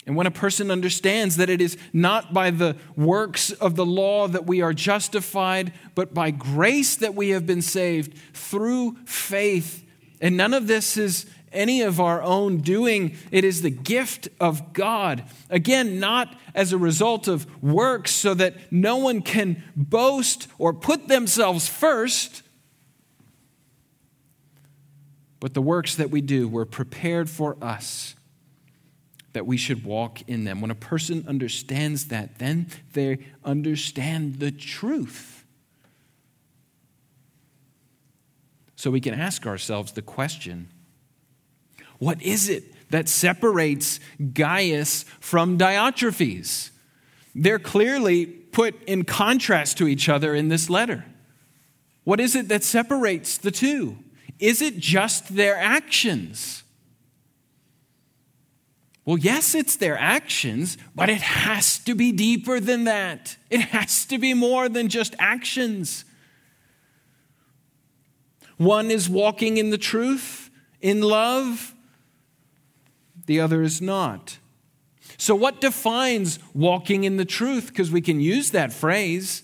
And 0.06 0.14
when 0.14 0.26
a 0.26 0.30
person 0.30 0.70
understands 0.70 1.36
that 1.36 1.50
it 1.50 1.60
is 1.60 1.76
not 1.92 2.32
by 2.32 2.50
the 2.50 2.76
works 2.94 3.50
of 3.50 3.74
the 3.74 3.86
law 3.86 4.28
that 4.28 4.46
we 4.46 4.60
are 4.60 4.72
justified, 4.72 5.72
but 5.94 6.14
by 6.14 6.30
grace 6.30 6.96
that 6.96 7.14
we 7.14 7.30
have 7.30 7.44
been 7.44 7.62
saved 7.62 8.16
through 8.32 8.96
faith, 9.04 9.84
and 10.20 10.36
none 10.36 10.54
of 10.54 10.66
this 10.66 10.96
is 10.96 11.26
any 11.50 11.80
of 11.82 11.98
our 11.98 12.22
own 12.22 12.58
doing, 12.58 13.16
it 13.30 13.42
is 13.42 13.62
the 13.62 13.70
gift 13.70 14.28
of 14.38 14.72
God. 14.72 15.24
Again, 15.48 15.98
not 15.98 16.38
as 16.54 16.72
a 16.72 16.78
result 16.78 17.26
of 17.26 17.46
works, 17.62 18.12
so 18.12 18.34
that 18.34 18.54
no 18.70 18.98
one 18.98 19.22
can 19.22 19.64
boast 19.74 20.46
or 20.58 20.72
put 20.72 21.08
themselves 21.08 21.68
first. 21.68 22.42
But 25.40 25.54
the 25.54 25.62
works 25.62 25.96
that 25.96 26.10
we 26.10 26.20
do 26.20 26.48
were 26.48 26.64
prepared 26.64 27.28
for 27.28 27.56
us 27.62 28.14
that 29.36 29.46
we 29.46 29.58
should 29.58 29.84
walk 29.84 30.26
in 30.26 30.44
them. 30.44 30.62
When 30.62 30.70
a 30.70 30.74
person 30.74 31.26
understands 31.28 32.06
that, 32.06 32.38
then 32.38 32.68
they 32.94 33.18
understand 33.44 34.36
the 34.36 34.50
truth. 34.50 35.44
So 38.76 38.90
we 38.90 39.00
can 39.00 39.12
ask 39.12 39.46
ourselves 39.46 39.92
the 39.92 40.00
question 40.00 40.68
what 41.98 42.22
is 42.22 42.48
it 42.48 42.64
that 42.90 43.08
separates 43.08 44.00
Gaius 44.32 45.04
from 45.20 45.58
Diotrephes? 45.58 46.70
They're 47.34 47.58
clearly 47.58 48.24
put 48.24 48.82
in 48.84 49.04
contrast 49.04 49.76
to 49.78 49.86
each 49.86 50.08
other 50.08 50.34
in 50.34 50.48
this 50.48 50.70
letter. 50.70 51.04
What 52.04 52.20
is 52.20 52.34
it 52.34 52.48
that 52.48 52.64
separates 52.64 53.36
the 53.36 53.50
two? 53.50 53.98
Is 54.38 54.60
it 54.60 54.78
just 54.78 55.34
their 55.34 55.56
actions? 55.56 56.62
Well, 59.04 59.18
yes, 59.18 59.54
it's 59.54 59.76
their 59.76 59.96
actions, 59.96 60.76
but 60.94 61.08
it 61.08 61.20
has 61.20 61.78
to 61.80 61.94
be 61.94 62.10
deeper 62.10 62.58
than 62.58 62.84
that. 62.84 63.36
It 63.50 63.60
has 63.60 64.04
to 64.06 64.18
be 64.18 64.34
more 64.34 64.68
than 64.68 64.88
just 64.88 65.14
actions. 65.18 66.04
One 68.56 68.90
is 68.90 69.08
walking 69.08 69.58
in 69.58 69.70
the 69.70 69.78
truth, 69.78 70.50
in 70.80 71.02
love, 71.02 71.74
the 73.26 73.40
other 73.40 73.62
is 73.62 73.80
not. 73.80 74.38
So, 75.18 75.34
what 75.34 75.60
defines 75.60 76.38
walking 76.52 77.04
in 77.04 77.16
the 77.16 77.24
truth? 77.24 77.68
Because 77.68 77.90
we 77.90 78.00
can 78.00 78.20
use 78.20 78.50
that 78.50 78.72
phrase, 78.72 79.42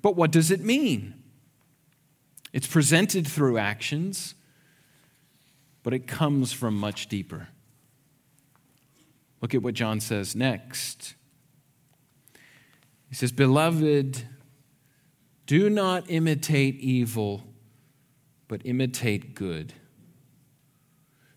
but 0.00 0.16
what 0.16 0.30
does 0.30 0.50
it 0.50 0.60
mean? 0.60 1.14
It's 2.54 2.68
presented 2.68 3.26
through 3.26 3.58
actions, 3.58 4.36
but 5.82 5.92
it 5.92 6.06
comes 6.06 6.52
from 6.52 6.76
much 6.76 7.08
deeper. 7.08 7.48
Look 9.42 9.56
at 9.56 9.62
what 9.62 9.74
John 9.74 9.98
says 9.98 10.36
next. 10.36 11.16
He 13.08 13.16
says, 13.16 13.32
Beloved, 13.32 14.22
do 15.46 15.68
not 15.68 16.08
imitate 16.08 16.76
evil, 16.76 17.42
but 18.46 18.62
imitate 18.64 19.34
good. 19.34 19.72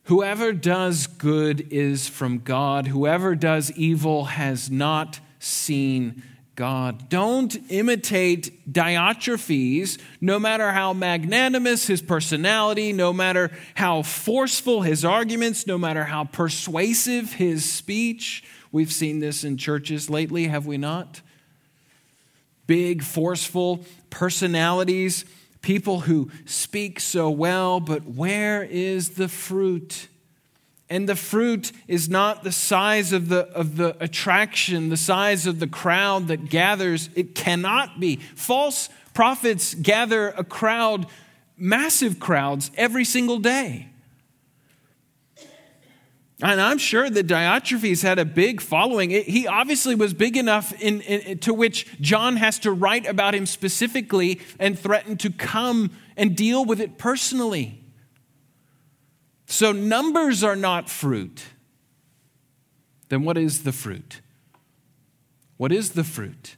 Whoever 0.04 0.54
does 0.54 1.08
good 1.08 1.74
is 1.74 2.08
from 2.08 2.42
God. 2.42 2.86
Whoever 2.86 3.34
does 3.34 3.72
evil 3.72 4.26
has 4.26 4.70
not 4.70 5.20
seen 5.40 6.22
God. 6.58 7.08
Don't 7.08 7.56
imitate 7.70 8.74
Diotrephes, 8.74 10.00
no 10.20 10.40
matter 10.40 10.72
how 10.72 10.92
magnanimous 10.92 11.86
his 11.86 12.02
personality, 12.02 12.92
no 12.92 13.14
matter 13.14 13.52
how 13.76 14.02
forceful 14.02 14.82
his 14.82 15.06
arguments, 15.06 15.68
no 15.68 15.78
matter 15.78 16.06
how 16.06 16.24
persuasive 16.24 17.34
his 17.34 17.64
speech. 17.64 18.44
We've 18.72 18.92
seen 18.92 19.20
this 19.20 19.44
in 19.44 19.58
churches 19.58 20.10
lately, 20.10 20.48
have 20.48 20.66
we 20.66 20.78
not? 20.78 21.22
Big, 22.66 23.04
forceful 23.04 23.86
personalities, 24.10 25.26
people 25.62 26.02
who 26.02 26.32
speak 26.46 27.00
so 27.00 27.30
well, 27.30 27.80
but 27.80 28.04
where 28.04 28.64
is 28.64 29.10
the 29.10 29.28
fruit? 29.28 30.08
And 30.90 31.08
the 31.08 31.16
fruit 31.16 31.74
is 31.88 32.10
not 32.10 32.44
the 32.44 32.52
size 32.52 33.12
of 33.12 33.28
the, 33.28 33.48
of 33.50 33.76
the 33.76 33.98
attraction, 34.02 34.90
the 34.90 34.98
size 34.98 35.46
of 35.46 35.60
the 35.60 35.68
crowd 35.68 36.28
that 36.30 36.50
gathers. 36.50 37.10
It 37.14 37.36
cannot 37.36 38.00
be. 38.00 38.18
False 38.36 38.88
prophets 39.14 39.74
gather 39.74 40.30
a 40.30 40.46
crowd, 40.46 41.08
massive 41.58 42.20
crowds, 42.20 42.72
every 42.78 43.04
single 43.04 43.40
day. 43.40 43.90
And 46.42 46.62
I'm 46.62 46.78
sure 46.78 47.10
that 47.10 47.26
Diotrephes 47.26 48.04
had 48.04 48.20
a 48.20 48.26
big 48.26 48.62
following. 48.62 49.10
He 49.10 49.48
obviously 49.48 49.96
was 49.96 50.14
big 50.14 50.38
enough 50.38 50.72
in, 50.80 51.02
in, 51.02 51.40
to 51.40 51.54
which 51.54 52.00
John 52.00 52.36
has 52.38 52.60
to 52.60 52.72
write 52.72 53.08
about 53.08 53.34
him 53.34 53.48
specifically 53.48 54.40
and 54.60 54.78
threaten 54.78 55.18
to 55.18 55.32
come 55.32 55.92
and 56.16 56.36
deal 56.36 56.64
with 56.64 56.80
it 56.80 57.00
personally. 57.00 57.84
So, 59.48 59.72
numbers 59.72 60.44
are 60.44 60.58
not 60.58 60.90
fruit. 60.90 61.46
Then, 63.08 63.24
what 63.24 63.38
is 63.38 63.64
the 63.64 63.72
fruit? 63.72 64.20
What 65.56 65.72
is 65.72 65.92
the 65.92 66.04
fruit? 66.04 66.58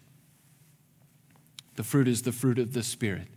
The 1.76 1.84
fruit 1.84 2.08
is 2.08 2.24
the 2.24 2.32
fruit 2.32 2.58
of 2.58 2.74
the 2.74 2.82
Spirit. 2.82 3.28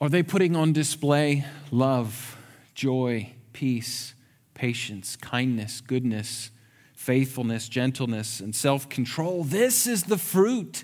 Are 0.00 0.08
they 0.08 0.24
putting 0.24 0.56
on 0.56 0.72
display 0.72 1.44
love, 1.70 2.36
joy, 2.74 3.32
peace, 3.52 4.14
patience, 4.54 5.14
kindness, 5.14 5.80
goodness, 5.80 6.50
faithfulness, 6.94 7.68
gentleness, 7.68 8.40
and 8.40 8.54
self 8.54 8.88
control? 8.88 9.44
This 9.44 9.86
is 9.86 10.04
the 10.04 10.18
fruit 10.18 10.82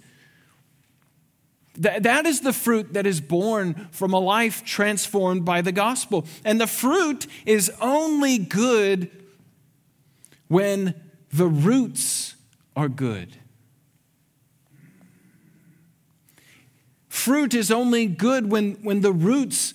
that 1.76 2.26
is 2.26 2.40
the 2.40 2.52
fruit 2.52 2.92
that 2.92 3.06
is 3.06 3.20
born 3.20 3.88
from 3.90 4.12
a 4.12 4.20
life 4.20 4.64
transformed 4.64 5.44
by 5.44 5.60
the 5.60 5.72
gospel. 5.72 6.26
And 6.44 6.60
the 6.60 6.66
fruit 6.66 7.26
is 7.46 7.72
only 7.80 8.38
good 8.38 9.10
when 10.48 10.94
the 11.32 11.48
roots 11.48 12.36
are 12.76 12.88
good. 12.88 13.36
Fruit 17.08 17.54
is 17.54 17.70
only 17.70 18.06
good 18.06 18.50
when, 18.50 18.74
when 18.82 19.00
the 19.00 19.12
roots 19.12 19.72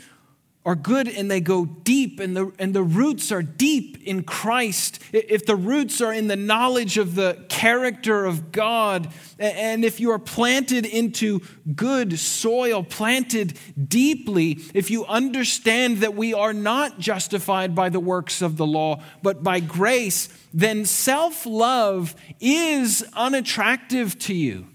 are 0.65 0.75
good 0.75 1.07
and 1.07 1.31
they 1.31 1.39
go 1.39 1.65
deep, 1.65 2.19
and 2.19 2.35
the, 2.35 2.51
and 2.59 2.73
the 2.73 2.83
roots 2.83 3.31
are 3.31 3.41
deep 3.41 4.03
in 4.03 4.23
Christ. 4.23 4.99
If 5.13 5.45
the 5.45 5.55
roots 5.55 6.01
are 6.01 6.13
in 6.13 6.27
the 6.27 6.35
knowledge 6.35 6.97
of 6.97 7.15
the 7.15 7.45
character 7.47 8.25
of 8.25 8.51
God, 8.51 9.11
and 9.39 9.85
if 9.85 9.99
you 9.99 10.11
are 10.11 10.19
planted 10.19 10.85
into 10.85 11.41
good 11.75 12.19
soil, 12.19 12.83
planted 12.83 13.57
deeply, 13.87 14.59
if 14.73 14.91
you 14.91 15.05
understand 15.05 15.99
that 15.99 16.13
we 16.13 16.33
are 16.33 16.53
not 16.53 16.99
justified 16.99 17.73
by 17.73 17.89
the 17.89 18.01
works 18.01 18.41
of 18.41 18.57
the 18.57 18.67
law, 18.67 19.01
but 19.23 19.41
by 19.41 19.61
grace, 19.61 20.27
then 20.53 20.83
self 20.83 21.45
love 21.45 22.15
is 22.41 23.03
unattractive 23.13 24.19
to 24.19 24.33
you 24.33 24.67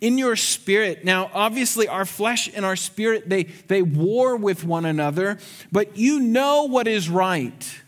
in 0.00 0.18
your 0.18 0.36
spirit. 0.36 1.04
Now 1.04 1.30
obviously 1.32 1.88
our 1.88 2.04
flesh 2.04 2.48
and 2.54 2.64
our 2.64 2.76
spirit 2.76 3.28
they, 3.28 3.44
they 3.44 3.82
war 3.82 4.36
with 4.36 4.64
one 4.64 4.84
another 4.84 5.38
but 5.72 5.96
you 5.96 6.20
know 6.20 6.64
what 6.64 6.86
is 6.86 7.08
right. 7.08 7.80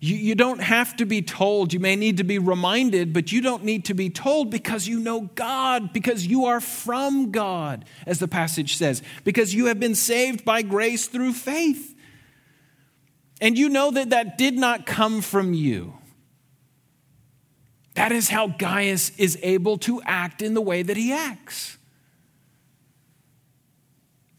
You, 0.00 0.16
you 0.16 0.34
don't 0.34 0.60
have 0.60 0.96
to 0.96 1.06
be 1.06 1.22
told. 1.22 1.72
You 1.72 1.80
may 1.80 1.96
need 1.96 2.18
to 2.18 2.24
be 2.24 2.38
reminded 2.38 3.12
but 3.12 3.32
you 3.32 3.40
don't 3.40 3.64
need 3.64 3.86
to 3.86 3.94
be 3.94 4.10
told 4.10 4.50
because 4.50 4.86
you 4.86 5.00
know 5.00 5.30
god 5.34 5.92
because 5.92 6.26
you 6.26 6.46
are 6.46 6.60
from 6.60 7.30
god 7.30 7.84
as 8.06 8.18
the 8.18 8.28
passage 8.28 8.76
says 8.76 9.02
because 9.24 9.54
you 9.54 9.66
have 9.66 9.80
been 9.80 9.94
saved 9.94 10.44
by 10.44 10.62
grace 10.62 11.06
through 11.06 11.32
faith. 11.32 11.92
And 13.40 13.58
you 13.58 13.68
know 13.68 13.90
that 13.90 14.10
that 14.10 14.38
did 14.38 14.54
not 14.54 14.86
come 14.86 15.20
from 15.20 15.52
you 15.52 15.98
That 17.94 18.12
is 18.12 18.28
how 18.28 18.48
Gaius 18.48 19.10
is 19.18 19.38
able 19.42 19.78
to 19.78 20.02
act 20.02 20.42
in 20.42 20.54
the 20.54 20.60
way 20.60 20.82
that 20.82 20.96
he 20.96 21.12
acts. 21.12 21.78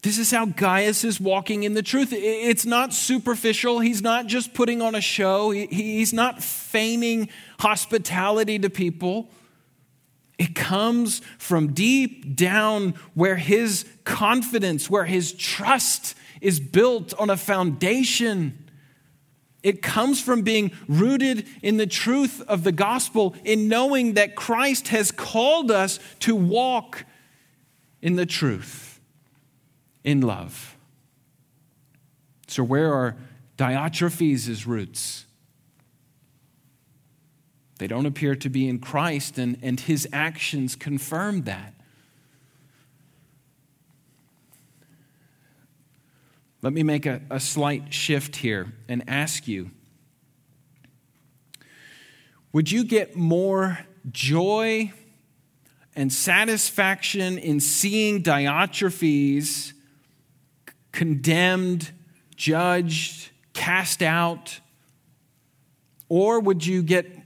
This 0.02 0.18
is 0.18 0.30
how 0.30 0.46
Gaius 0.46 1.02
is 1.02 1.20
walking 1.20 1.64
in 1.64 1.74
the 1.74 1.82
truth. 1.82 2.12
It's 2.12 2.64
not 2.64 2.94
superficial. 2.94 3.80
He's 3.80 4.02
not 4.02 4.26
just 4.26 4.54
putting 4.54 4.80
on 4.80 4.94
a 4.94 5.00
show, 5.00 5.50
he's 5.50 6.12
not 6.12 6.44
feigning 6.44 7.28
hospitality 7.58 8.58
to 8.60 8.70
people. 8.70 9.28
It 10.38 10.54
comes 10.54 11.22
from 11.38 11.72
deep 11.72 12.36
down 12.36 12.94
where 13.14 13.36
his 13.36 13.86
confidence, 14.04 14.90
where 14.90 15.06
his 15.06 15.32
trust 15.32 16.14
is 16.40 16.60
built 16.60 17.14
on 17.18 17.30
a 17.30 17.36
foundation. 17.36 18.65
It 19.66 19.82
comes 19.82 20.22
from 20.22 20.42
being 20.42 20.70
rooted 20.86 21.44
in 21.60 21.76
the 21.76 21.88
truth 21.88 22.40
of 22.42 22.62
the 22.62 22.70
gospel, 22.70 23.34
in 23.42 23.66
knowing 23.66 24.14
that 24.14 24.36
Christ 24.36 24.88
has 24.88 25.10
called 25.10 25.72
us 25.72 25.98
to 26.20 26.36
walk 26.36 27.04
in 28.00 28.14
the 28.14 28.26
truth, 28.26 29.00
in 30.04 30.20
love. 30.20 30.76
So, 32.46 32.62
where 32.62 32.94
are 32.94 33.16
Diotrephes' 33.58 34.68
roots? 34.68 35.26
They 37.78 37.88
don't 37.88 38.06
appear 38.06 38.36
to 38.36 38.48
be 38.48 38.68
in 38.68 38.78
Christ, 38.78 39.36
and, 39.36 39.58
and 39.62 39.80
his 39.80 40.08
actions 40.12 40.76
confirm 40.76 41.42
that. 41.42 41.74
Let 46.62 46.72
me 46.72 46.82
make 46.82 47.06
a, 47.06 47.22
a 47.30 47.38
slight 47.38 47.92
shift 47.92 48.36
here 48.36 48.72
and 48.88 49.04
ask 49.08 49.46
you 49.46 49.70
Would 52.52 52.70
you 52.70 52.84
get 52.84 53.16
more 53.16 53.78
joy 54.10 54.92
and 55.94 56.12
satisfaction 56.12 57.38
in 57.38 57.60
seeing 57.60 58.22
Diotrephes 58.22 59.72
condemned, 60.92 61.92
judged, 62.34 63.30
cast 63.52 64.02
out? 64.02 64.60
Or 66.08 66.38
would 66.38 66.64
you 66.64 66.82
get 66.82 67.16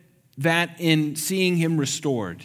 that 0.40 0.77
in 0.79 1.16
seeing 1.16 1.57
him 1.57 1.77
restored. 1.77 2.45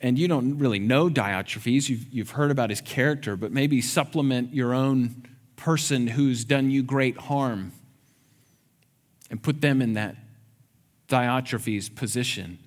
And 0.00 0.18
you 0.18 0.28
don't 0.28 0.58
really 0.58 0.78
know 0.78 1.08
Diotrephes, 1.08 1.88
you've, 1.88 2.12
you've 2.12 2.30
heard 2.30 2.50
about 2.50 2.70
his 2.70 2.80
character, 2.80 3.36
but 3.36 3.50
maybe 3.50 3.80
supplement 3.80 4.54
your 4.54 4.72
own 4.72 5.24
person 5.56 6.06
who's 6.06 6.44
done 6.44 6.70
you 6.70 6.82
great 6.82 7.16
harm 7.16 7.72
and 9.30 9.42
put 9.42 9.60
them 9.60 9.82
in 9.82 9.94
that 9.94 10.16
Diotrephes 11.08 11.94
position. 11.94 12.58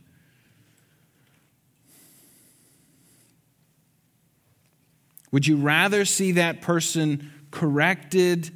Would 5.32 5.48
you 5.48 5.56
rather 5.56 6.04
see 6.04 6.34
that 6.34 6.62
person 6.62 7.32
corrected 7.52 8.52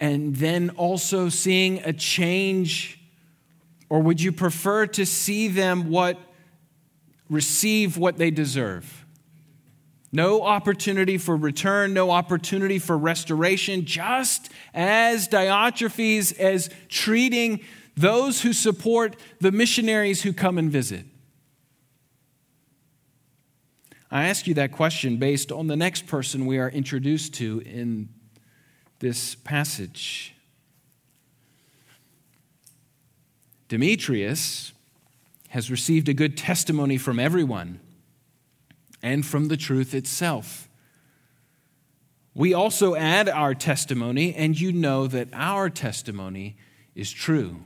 and 0.00 0.34
then 0.34 0.70
also 0.70 1.28
seeing 1.28 1.78
a 1.84 1.92
change? 1.92 2.98
Or 3.88 4.00
would 4.00 4.20
you 4.20 4.32
prefer 4.32 4.86
to 4.88 5.06
see 5.06 5.46
them 5.46 5.90
what 5.90 6.18
receive 7.30 7.96
what 7.96 8.18
they 8.18 8.30
deserve? 8.30 9.06
No 10.12 10.42
opportunity 10.42 11.16
for 11.16 11.36
return, 11.36 11.94
no 11.94 12.10
opportunity 12.10 12.80
for 12.80 12.98
restoration, 12.98 13.84
just 13.84 14.50
as 14.74 15.28
Diotrephes 15.28 16.36
as 16.38 16.68
treating 16.88 17.60
those 17.96 18.42
who 18.42 18.52
support 18.52 19.14
the 19.40 19.52
missionaries 19.52 20.22
who 20.22 20.32
come 20.32 20.58
and 20.58 20.70
visit. 20.70 21.06
I 24.10 24.24
ask 24.24 24.48
you 24.48 24.54
that 24.54 24.72
question 24.72 25.18
based 25.18 25.52
on 25.52 25.68
the 25.68 25.76
next 25.76 26.08
person 26.08 26.46
we 26.46 26.58
are 26.58 26.68
introduced 26.68 27.34
to 27.34 27.62
in 27.64 28.08
this 28.98 29.36
passage. 29.36 30.34
Demetrius 33.68 34.72
has 35.50 35.70
received 35.70 36.08
a 36.08 36.14
good 36.14 36.36
testimony 36.36 36.96
from 36.96 37.18
everyone 37.18 37.80
and 39.02 39.26
from 39.26 39.48
the 39.48 39.56
truth 39.56 39.94
itself. 39.94 40.68
We 42.34 42.54
also 42.54 42.94
add 42.94 43.28
our 43.28 43.54
testimony, 43.54 44.32
and 44.32 44.58
you 44.58 44.72
know 44.72 45.08
that 45.08 45.28
our 45.32 45.68
testimony 45.68 46.56
is 46.94 47.10
true. 47.10 47.56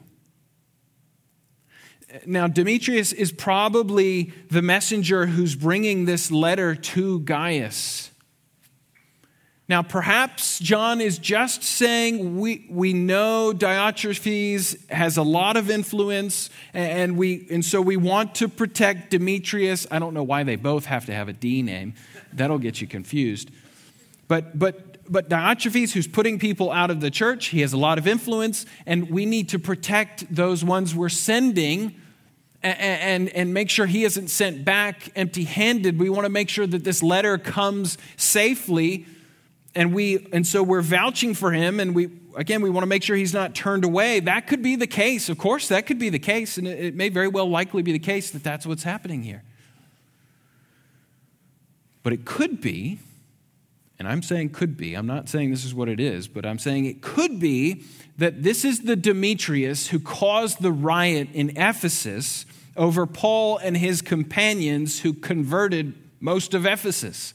Now, 2.25 2.47
Demetrius 2.47 3.13
is 3.13 3.33
probably 3.33 4.33
the 4.51 4.63
messenger 4.63 5.27
who's 5.27 5.55
bringing 5.55 6.07
this 6.07 6.31
letter 6.31 6.75
to 6.75 7.21
Gaius. 7.21 8.11
Now, 9.67 9.83
perhaps 9.83 10.59
John 10.59 11.01
is 11.01 11.17
just 11.17 11.63
saying 11.63 12.39
we, 12.39 12.67
we 12.69 12.93
know 12.93 13.55
Diotrephes 13.57 14.91
has 14.91 15.17
a 15.17 15.23
lot 15.23 15.57
of 15.57 15.71
influence, 15.71 16.51
and, 16.75 17.17
we, 17.17 17.47
and 17.51 17.65
so 17.65 17.81
we 17.81 17.97
want 17.97 18.35
to 18.37 18.49
protect 18.49 19.11
Demetrius. 19.11 19.87
I 19.91 19.99
don't 19.99 20.13
know 20.13 20.23
why 20.23 20.43
they 20.43 20.57
both 20.57 20.85
have 20.85 21.07
to 21.07 21.15
have 21.15 21.31
a 21.31 21.33
D 21.33 21.63
name. 21.63 21.95
That'll 22.35 22.59
get 22.59 22.83
you 22.83 22.87
confused. 22.87 23.51
But, 24.29 24.59
but, 24.59 25.11
but 25.11 25.31
Diotrephes, 25.31 25.93
who's 25.93 26.09
putting 26.09 26.39
people 26.39 26.71
out 26.71 26.91
of 26.91 27.01
the 27.01 27.11
church, 27.11 27.47
he 27.47 27.63
has 27.63 27.73
a 27.73 27.79
lot 27.79 27.97
of 27.97 28.07
influence, 28.07 28.67
and 28.85 29.09
we 29.09 29.25
need 29.25 29.49
to 29.49 29.59
protect 29.59 30.35
those 30.35 30.63
ones 30.63 30.95
we're 30.95 31.09
sending 31.09 31.95
and, 32.63 32.79
and, 32.79 33.29
and 33.31 33.55
make 33.55 33.71
sure 33.71 33.87
he 33.87 34.05
isn't 34.05 34.29
sent 34.29 34.63
back 34.63 35.11
empty 35.17 35.45
handed. 35.45 35.99
We 35.99 36.11
want 36.11 36.27
to 36.27 36.31
make 36.31 36.51
sure 36.51 36.67
that 36.67 36.85
this 36.85 37.03
letter 37.03 37.39
comes 37.39 37.97
safely 38.19 39.07
and 39.75 39.93
we 39.95 40.27
and 40.33 40.47
so 40.47 40.63
we're 40.63 40.83
vouching 40.83 41.35
for 41.35 41.53
him 41.53 41.81
and 41.81 41.95
we 41.95 42.11
again 42.37 42.63
we 42.63 42.71
want 42.71 42.83
to 42.83 42.89
make 42.89 43.03
sure 43.03 43.17
he's 43.17 43.35
not 43.35 43.55
turned 43.55 43.85
away. 43.85 44.21
That 44.21 44.47
could 44.47 44.63
be 44.63 44.77
the 44.77 44.87
case 44.87 45.29
of 45.29 45.39
course 45.39 45.69
that 45.69 45.87
could 45.87 45.99
be 45.99 46.09
the 46.09 46.19
case 46.19 46.59
and 46.59 46.67
it, 46.67 46.95
may 46.95 47.09
very 47.09 47.29
well 47.29 47.49
likely 47.49 47.83
be 47.83 47.93
the 47.93 47.99
case 47.99 48.31
that 48.31 48.45
that's 48.45 48.67
what's 48.67 48.83
happening 48.83 49.23
here. 49.23 49.43
But 52.03 52.13
it 52.13 52.25
could 52.25 52.61
be 52.61 52.99
and 53.99 54.09
i'm 54.09 54.23
saying 54.23 54.51
could 54.51 54.77
be 54.77 54.95
i'm 54.95 55.07
not 55.07 55.29
saying 55.29 55.51
this 55.51 55.65
is 55.65 55.75
what 55.75 55.89
it 55.89 56.01
is 56.01 56.29
but 56.29 56.45
i'm 56.45 56.59
saying 56.59 56.85
it 56.85 57.01
could 57.01 57.39
be 57.41 57.83
that 58.19 58.43
this 58.43 58.65
is 58.65 58.81
the 58.81 58.97
demetrius 58.97 59.89
who 59.89 59.99
caused 59.99 60.61
the 60.61 60.73
riot 60.73 61.29
in 61.33 61.57
ephesus 61.57 62.45
over 62.77 63.07
paul 63.07 63.57
and 63.59 63.77
his 63.77 64.03
companions 64.03 65.01
who 65.01 65.13
converted 65.13 65.95
most 66.21 66.55
of 66.55 66.67
ephesus 66.67 67.35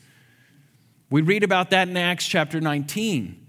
we 1.10 1.22
read 1.22 1.44
about 1.44 1.72
that 1.72 1.88
in 1.88 1.98
Acts 1.98 2.28
chapter 2.28 2.62
19. 2.62 3.48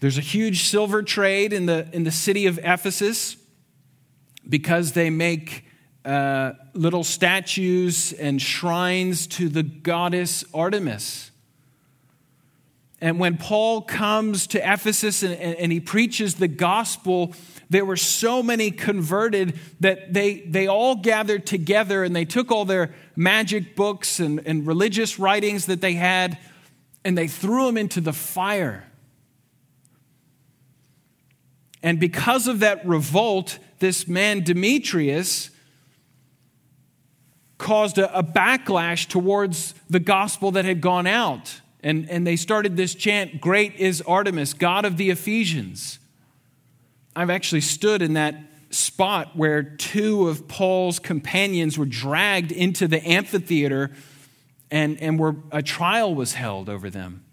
There's 0.00 0.18
a 0.18 0.22
huge 0.22 0.64
silver 0.64 1.02
trade 1.02 1.52
in 1.52 1.66
the, 1.66 1.88
in 1.92 2.04
the 2.04 2.10
city 2.10 2.46
of 2.46 2.58
Ephesus 2.58 3.36
because 4.48 4.92
they 4.92 5.10
make 5.10 5.64
uh, 6.04 6.52
little 6.74 7.04
statues 7.04 8.12
and 8.12 8.42
shrines 8.42 9.26
to 9.28 9.48
the 9.48 9.62
goddess 9.62 10.44
Artemis. 10.52 11.30
And 13.00 13.18
when 13.18 13.36
Paul 13.36 13.82
comes 13.82 14.46
to 14.48 14.58
Ephesus 14.58 15.22
and, 15.22 15.34
and, 15.34 15.56
and 15.56 15.72
he 15.72 15.80
preaches 15.80 16.34
the 16.34 16.48
gospel, 16.48 17.34
there 17.72 17.84
were 17.84 17.96
so 17.96 18.42
many 18.42 18.70
converted 18.70 19.58
that 19.80 20.12
they, 20.12 20.40
they 20.40 20.66
all 20.66 20.94
gathered 20.96 21.46
together 21.46 22.04
and 22.04 22.14
they 22.14 22.26
took 22.26 22.52
all 22.52 22.66
their 22.66 22.94
magic 23.16 23.74
books 23.74 24.20
and, 24.20 24.46
and 24.46 24.66
religious 24.66 25.18
writings 25.18 25.66
that 25.66 25.80
they 25.80 25.94
had 25.94 26.38
and 27.04 27.16
they 27.16 27.26
threw 27.26 27.66
them 27.66 27.78
into 27.78 28.00
the 28.00 28.12
fire. 28.12 28.84
And 31.82 31.98
because 31.98 32.46
of 32.46 32.60
that 32.60 32.86
revolt, 32.86 33.58
this 33.78 34.06
man 34.06 34.44
Demetrius 34.44 35.50
caused 37.58 37.96
a, 37.96 38.18
a, 38.18 38.22
backlash 38.22 39.08
towards 39.08 39.74
the 39.88 40.00
gospel 40.00 40.50
that 40.52 40.64
had 40.64 40.80
gone 40.80 41.06
out. 41.06 41.60
And, 41.82 42.08
and 42.10 42.26
they 42.26 42.36
started 42.36 42.76
this 42.76 42.94
chant 42.94 43.40
Great 43.40 43.76
is 43.76 44.02
Artemis, 44.02 44.52
God 44.52 44.84
of 44.84 44.96
the 44.96 45.10
Ephesians. 45.10 45.98
I've 47.14 47.30
actually 47.30 47.60
stood 47.60 48.02
in 48.02 48.14
that 48.14 48.36
spot 48.70 49.36
where 49.36 49.62
two 49.62 50.28
of 50.28 50.48
Paul's 50.48 50.98
companions 50.98 51.76
were 51.76 51.86
dragged 51.86 52.52
into 52.52 52.88
the 52.88 53.06
amphitheater 53.06 53.90
and, 54.70 55.00
and 55.00 55.18
were, 55.18 55.36
a 55.50 55.62
trial 55.62 56.14
was 56.14 56.32
held 56.32 56.68
over 56.68 56.88
them. 56.88 57.24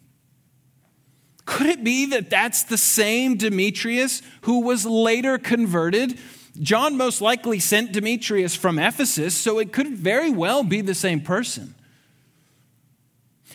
Could 1.45 1.67
it 1.67 1.83
be 1.83 2.05
that 2.07 2.29
that's 2.29 2.63
the 2.63 2.77
same 2.77 3.35
Demetrius 3.35 4.21
who 4.41 4.61
was 4.61 4.85
later 4.85 5.37
converted? 5.37 6.19
John 6.59 6.97
most 6.97 7.21
likely 7.21 7.59
sent 7.59 7.93
Demetrius 7.93 8.55
from 8.55 8.77
Ephesus, 8.77 9.35
so 9.35 9.59
it 9.59 9.71
could 9.71 9.87
very 9.87 10.29
well 10.29 10.63
be 10.63 10.81
the 10.81 10.93
same 10.93 11.21
person. 11.21 11.73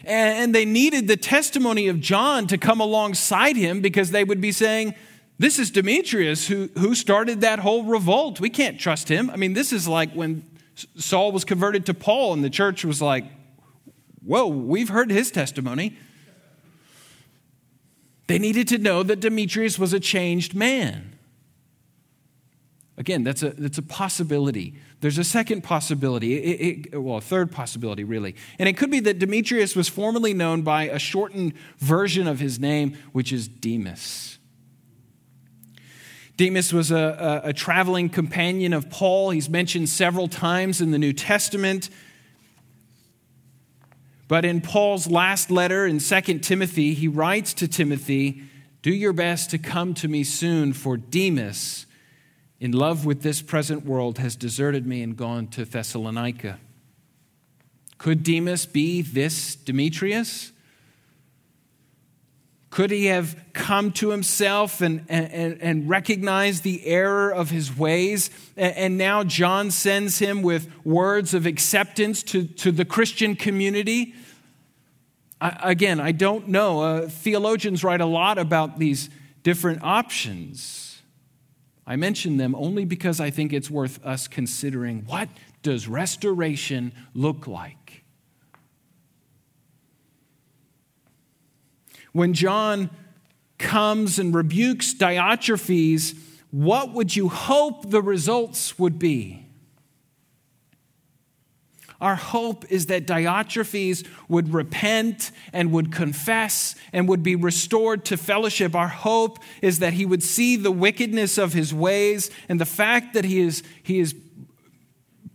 And 0.04 0.54
they 0.54 0.64
needed 0.64 1.06
the 1.06 1.16
testimony 1.16 1.88
of 1.88 2.00
John 2.00 2.46
to 2.48 2.58
come 2.58 2.80
alongside 2.80 3.56
him 3.56 3.80
because 3.80 4.10
they 4.10 4.24
would 4.24 4.40
be 4.40 4.52
saying, 4.52 4.94
This 5.38 5.58
is 5.58 5.70
Demetrius 5.70 6.46
who, 6.46 6.70
who 6.78 6.94
started 6.94 7.40
that 7.40 7.58
whole 7.58 7.84
revolt. 7.84 8.40
We 8.40 8.50
can't 8.50 8.78
trust 8.78 9.08
him. 9.08 9.30
I 9.30 9.36
mean, 9.36 9.52
this 9.52 9.72
is 9.72 9.88
like 9.88 10.12
when 10.12 10.44
Saul 10.96 11.32
was 11.32 11.44
converted 11.44 11.86
to 11.86 11.94
Paul, 11.94 12.32
and 12.32 12.44
the 12.44 12.50
church 12.50 12.84
was 12.84 13.00
like, 13.02 13.24
Whoa, 14.24 14.46
we've 14.46 14.88
heard 14.88 15.10
his 15.10 15.30
testimony. 15.30 15.98
They 18.26 18.38
needed 18.38 18.68
to 18.68 18.78
know 18.78 19.02
that 19.02 19.20
Demetrius 19.20 19.78
was 19.78 19.92
a 19.92 20.00
changed 20.00 20.54
man. 20.54 21.18
Again, 22.96 23.22
that's 23.22 23.42
a, 23.42 23.50
that's 23.50 23.76
a 23.76 23.82
possibility. 23.82 24.76
There's 25.00 25.18
a 25.18 25.24
second 25.24 25.62
possibility, 25.62 26.38
it, 26.38 26.86
it, 26.94 26.98
well, 26.98 27.18
a 27.18 27.20
third 27.20 27.52
possibility, 27.52 28.04
really. 28.04 28.34
And 28.58 28.66
it 28.66 28.78
could 28.78 28.90
be 28.90 29.00
that 29.00 29.18
Demetrius 29.18 29.76
was 29.76 29.88
formerly 29.88 30.32
known 30.32 30.62
by 30.62 30.84
a 30.84 30.98
shortened 30.98 31.52
version 31.78 32.26
of 32.26 32.38
his 32.38 32.58
name, 32.58 32.96
which 33.12 33.32
is 33.32 33.46
Demas. 33.46 34.38
Demas 36.36 36.72
was 36.72 36.90
a, 36.90 37.42
a, 37.44 37.48
a 37.50 37.52
traveling 37.52 38.08
companion 38.08 38.72
of 38.72 38.90
Paul. 38.90 39.30
He's 39.30 39.48
mentioned 39.48 39.88
several 39.88 40.26
times 40.26 40.80
in 40.80 40.90
the 40.90 40.98
New 40.98 41.12
Testament. 41.12 41.90
But 44.26 44.44
in 44.44 44.60
Paul's 44.60 45.06
last 45.06 45.50
letter 45.50 45.86
in 45.86 45.98
2 45.98 46.38
Timothy, 46.40 46.94
he 46.94 47.06
writes 47.06 47.54
to 47.54 47.68
Timothy, 47.68 48.42
Do 48.82 48.92
your 48.92 49.12
best 49.12 49.50
to 49.50 49.58
come 49.58 49.94
to 49.94 50.08
me 50.08 50.24
soon, 50.24 50.72
for 50.72 50.96
Demas, 50.96 51.86
in 52.58 52.72
love 52.72 53.04
with 53.04 53.22
this 53.22 53.42
present 53.42 53.84
world, 53.84 54.18
has 54.18 54.34
deserted 54.34 54.86
me 54.86 55.02
and 55.02 55.16
gone 55.16 55.46
to 55.48 55.64
Thessalonica. 55.64 56.58
Could 57.98 58.22
Demas 58.22 58.66
be 58.66 59.02
this 59.02 59.54
Demetrius? 59.54 60.52
Could 62.74 62.90
he 62.90 63.06
have 63.06 63.37
come 63.52 63.92
to 63.92 64.10
himself 64.10 64.80
and, 64.80 65.04
and, 65.08 65.62
and 65.62 65.88
recognized 65.88 66.64
the 66.64 66.84
error 66.84 67.32
of 67.32 67.50
his 67.50 67.76
ways? 67.76 68.30
And 68.56 68.98
now 68.98 69.22
John 69.22 69.70
sends 69.70 70.18
him 70.18 70.42
with 70.42 70.68
words 70.84 71.34
of 71.34 71.46
acceptance 71.46 72.24
to, 72.24 72.44
to 72.44 72.72
the 72.72 72.84
Christian 72.84 73.37
community. 73.37 74.12
I, 75.40 75.70
again, 75.70 76.00
I 76.00 76.10
don't 76.10 76.48
know. 76.48 76.80
Uh, 76.80 77.08
theologians 77.08 77.84
write 77.84 78.00
a 78.00 78.06
lot 78.06 78.38
about 78.38 78.80
these 78.80 79.08
different 79.44 79.84
options. 79.84 81.00
I 81.87 81.94
mention 81.94 82.38
them 82.38 82.56
only 82.56 82.84
because 82.84 83.20
I 83.20 83.30
think 83.30 83.52
it's 83.52 83.70
worth 83.70 84.04
us 84.04 84.26
considering 84.26 85.04
what 85.06 85.28
does 85.62 85.87
restoration 85.87 86.92
look 87.14 87.46
like? 87.46 87.83
When 92.14 92.33
John 92.33 92.90
comes 93.59 94.18
and 94.18 94.35
rebukes 94.35 94.94
Diotrephes, 94.94 96.16
what 96.53 96.92
would 96.92 97.14
you 97.14 97.29
hope 97.29 97.90
the 97.90 98.00
results 98.00 98.79
would 98.79 98.98
be? 98.98 99.44
Our 102.00 102.14
hope 102.14 102.70
is 102.70 102.87
that 102.87 103.07
Diotrephes 103.07 104.07
would 104.29 104.55
repent 104.55 105.33
and 105.53 105.72
would 105.72 105.90
confess 105.90 106.77
and 106.92 107.09
would 107.09 107.24
be 107.24 107.35
restored 107.35 108.05
to 108.07 108.16
fellowship. 108.16 108.77
Our 108.77 108.88
hope 108.88 109.40
is 109.61 109.81
that 109.81 109.94
he 109.94 110.07
would 110.07 110.22
see 110.22 110.57
the 110.57 110.70
wickedness 110.70 111.37
of 111.37 111.53
his 111.53 111.74
ways 111.74 112.31
and 112.48 112.61
the 112.61 112.66
fact 112.66 113.14
that 113.14 113.24
he 113.24 113.40
is, 113.40 113.64
he 113.83 113.98
is 113.98 114.14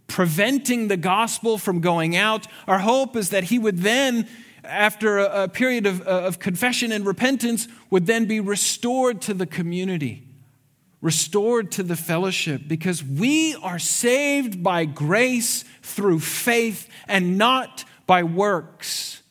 preventing 0.08 0.88
the 0.88 0.98
gospel 0.98 1.58
from 1.58 1.82
going 1.82 2.16
out. 2.16 2.48
Our 2.68 2.80
hope 2.80 3.18
is 3.18 3.32
that 3.32 3.46
he 3.46 3.60
would 3.60 3.80
then 3.80 4.30
after 4.70 5.18
a, 5.18 5.44
a 5.44 5.48
period 5.48 5.86
of, 5.86 6.02
uh, 6.02 6.22
of 6.22 6.40
confession 6.40 6.92
and 6.92 7.06
repentance, 7.06 7.68
would 7.90 8.06
then 8.06 8.26
be 8.26 8.40
restored 8.40 9.22
to 9.22 9.34
the 9.34 9.46
community, 9.46 10.28
restored 11.02 11.72
to 11.72 11.84
the 11.84 11.96
fellowship, 11.96 12.62
because 12.68 13.04
we 13.04 13.56
are 13.56 13.80
saved 13.80 14.64
by 14.64 14.86
grace 14.86 15.66
through 15.82 16.20
faith 16.20 16.88
and 17.08 17.38
not 17.38 17.84
by 18.06 18.24
works. 18.24 19.22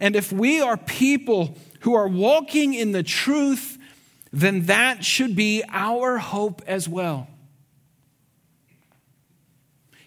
And 0.00 0.16
if 0.16 0.32
we 0.32 0.60
are 0.60 0.76
people 0.76 1.56
who 1.80 1.94
are 1.94 2.08
walking 2.08 2.74
in 2.74 2.92
the 2.92 3.02
truth, 3.02 3.78
then 4.32 4.66
that 4.66 5.04
should 5.04 5.36
be 5.36 5.62
our 5.68 6.18
hope 6.18 6.62
as 6.66 6.88
well. 6.88 7.28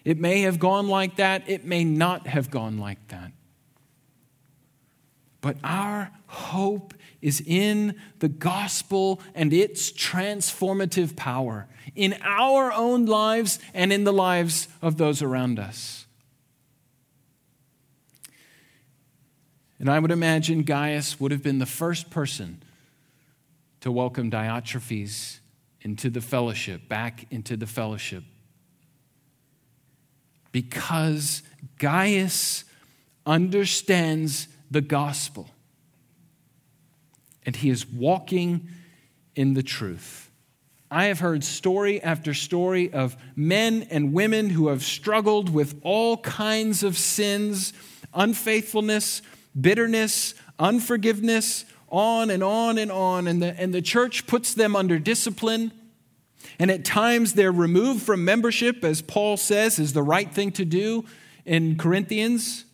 It 0.04 0.18
may 0.18 0.42
have 0.42 0.58
gone 0.58 0.88
like 0.88 1.16
that, 1.16 1.48
it 1.48 1.64
may 1.64 1.84
not 1.84 2.26
have 2.26 2.50
gone 2.50 2.78
like 2.78 3.08
that. 3.08 3.32
But 5.40 5.56
our 5.64 6.10
hope 6.26 6.94
is 7.22 7.42
in 7.44 7.94
the 8.18 8.28
gospel 8.28 9.20
and 9.34 9.52
its 9.52 9.90
transformative 9.90 11.16
power 11.16 11.66
in 11.94 12.16
our 12.22 12.72
own 12.72 13.06
lives 13.06 13.58
and 13.74 13.92
in 13.92 14.04
the 14.04 14.12
lives 14.12 14.68
of 14.82 14.96
those 14.96 15.22
around 15.22 15.58
us. 15.58 16.06
And 19.78 19.88
I 19.88 19.98
would 19.98 20.10
imagine 20.10 20.62
Gaius 20.62 21.18
would 21.18 21.32
have 21.32 21.42
been 21.42 21.58
the 21.58 21.66
first 21.66 22.10
person 22.10 22.62
to 23.80 23.90
welcome 23.90 24.30
Diotrephes 24.30 25.38
into 25.80 26.10
the 26.10 26.20
fellowship, 26.20 26.86
back 26.86 27.26
into 27.30 27.56
the 27.56 27.66
fellowship 27.66 28.24
because 30.52 31.42
Gaius 31.78 32.64
understands 33.26 34.48
the 34.70 34.80
gospel 34.80 35.48
and 37.44 37.56
he 37.56 37.70
is 37.70 37.86
walking 37.86 38.68
in 39.34 39.54
the 39.54 39.62
truth. 39.62 40.30
I 40.90 41.04
have 41.04 41.20
heard 41.20 41.44
story 41.44 42.02
after 42.02 42.34
story 42.34 42.92
of 42.92 43.16
men 43.36 43.86
and 43.90 44.12
women 44.12 44.50
who 44.50 44.68
have 44.68 44.82
struggled 44.82 45.48
with 45.48 45.78
all 45.82 46.16
kinds 46.18 46.82
of 46.82 46.98
sins, 46.98 47.72
unfaithfulness, 48.12 49.22
bitterness, 49.58 50.34
unforgiveness, 50.58 51.64
on 51.88 52.30
and 52.30 52.42
on 52.42 52.78
and 52.78 52.90
on. 52.90 53.26
And 53.26 53.42
the, 53.42 53.58
and 53.60 53.72
the 53.72 53.82
church 53.82 54.26
puts 54.26 54.54
them 54.54 54.74
under 54.74 54.98
discipline 54.98 55.72
and 56.58 56.70
at 56.70 56.84
times 56.84 57.34
they're 57.34 57.52
removed 57.52 58.02
from 58.02 58.24
membership, 58.24 58.84
as 58.84 59.02
Paul 59.02 59.36
says 59.36 59.78
is 59.78 59.92
the 59.92 60.02
right 60.02 60.32
thing 60.32 60.52
to 60.52 60.64
do 60.64 61.04
in 61.44 61.76
Corinthians. 61.76 62.64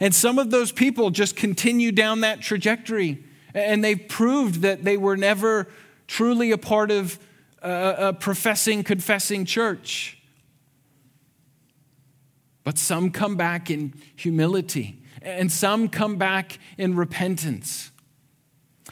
And 0.00 0.14
some 0.14 0.38
of 0.38 0.50
those 0.50 0.72
people 0.72 1.10
just 1.10 1.36
continue 1.36 1.92
down 1.92 2.20
that 2.20 2.40
trajectory, 2.40 3.24
and 3.54 3.84
they've 3.84 4.08
proved 4.08 4.62
that 4.62 4.84
they 4.84 4.96
were 4.96 5.16
never 5.16 5.68
truly 6.06 6.50
a 6.50 6.58
part 6.58 6.90
of 6.90 7.18
a 7.62 8.12
professing, 8.12 8.84
confessing 8.84 9.44
church. 9.44 10.18
But 12.64 12.78
some 12.78 13.10
come 13.10 13.36
back 13.36 13.70
in 13.70 13.94
humility, 14.16 15.02
and 15.22 15.50
some 15.52 15.88
come 15.88 16.16
back 16.16 16.58
in 16.78 16.96
repentance 16.96 17.90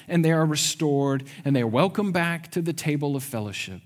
and 0.08 0.24
they 0.24 0.32
are 0.32 0.46
restored 0.46 1.24
and 1.44 1.54
they 1.54 1.62
are 1.62 1.66
welcome 1.66 2.12
back 2.12 2.50
to 2.52 2.62
the 2.62 2.72
table 2.72 3.16
of 3.16 3.22
fellowship. 3.22 3.80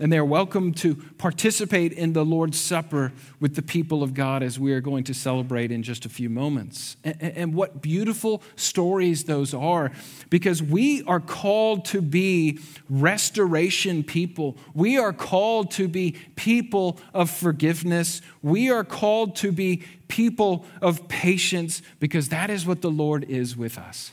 And 0.00 0.12
they 0.12 0.18
are 0.18 0.24
welcome 0.24 0.74
to 0.74 0.96
participate 1.18 1.92
in 1.92 2.14
the 2.14 2.24
Lord's 2.24 2.58
Supper 2.58 3.12
with 3.38 3.54
the 3.54 3.62
people 3.62 4.02
of 4.02 4.12
God 4.12 4.42
as 4.42 4.58
we 4.58 4.72
are 4.72 4.80
going 4.80 5.04
to 5.04 5.14
celebrate 5.14 5.70
in 5.70 5.84
just 5.84 6.04
a 6.04 6.08
few 6.08 6.28
moments. 6.28 6.96
And, 7.04 7.22
and, 7.22 7.54
what 7.54 7.80
beautiful 7.80 8.42
stories 8.56 9.24
those 9.24 9.54
are, 9.54 9.92
because 10.30 10.60
we 10.60 11.04
are 11.04 11.20
called 11.20 11.84
to 11.86 12.02
be 12.02 12.58
restoration 12.90 14.02
people. 14.02 14.56
We 14.74 14.98
are 14.98 15.12
called 15.12 15.70
to 15.72 15.86
be 15.86 16.16
people 16.34 16.98
of 17.12 17.30
forgiveness. 17.30 18.20
We 18.42 18.70
are 18.70 18.82
called 18.82 19.36
to 19.36 19.52
be 19.52 19.84
people 20.08 20.64
of 20.82 21.06
patience, 21.06 21.82
because 22.00 22.30
that 22.30 22.50
is 22.50 22.66
what 22.66 22.82
the 22.82 22.90
Lord 22.90 23.22
is 23.24 23.56
with 23.56 23.78
us. 23.78 24.10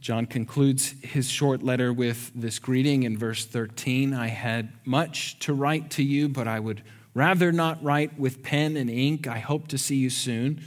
John 0.00 0.26
concludes 0.26 0.94
his 1.02 1.30
short 1.30 1.62
letter 1.62 1.92
with 1.92 2.32
this 2.34 2.58
greeting 2.58 3.04
in 3.04 3.16
verse 3.16 3.44
13 3.44 4.12
I 4.12 4.26
had 4.26 4.72
much 4.84 5.38
to 5.40 5.54
write 5.54 5.90
to 5.92 6.02
you, 6.02 6.28
but 6.28 6.48
I 6.48 6.58
would 6.58 6.82
rather 7.14 7.52
not 7.52 7.82
write 7.82 8.18
with 8.18 8.42
pen 8.42 8.76
and 8.76 8.90
ink. 8.90 9.28
I 9.28 9.38
hope 9.38 9.68
to 9.68 9.78
see 9.78 9.96
you 9.96 10.10
soon, 10.10 10.62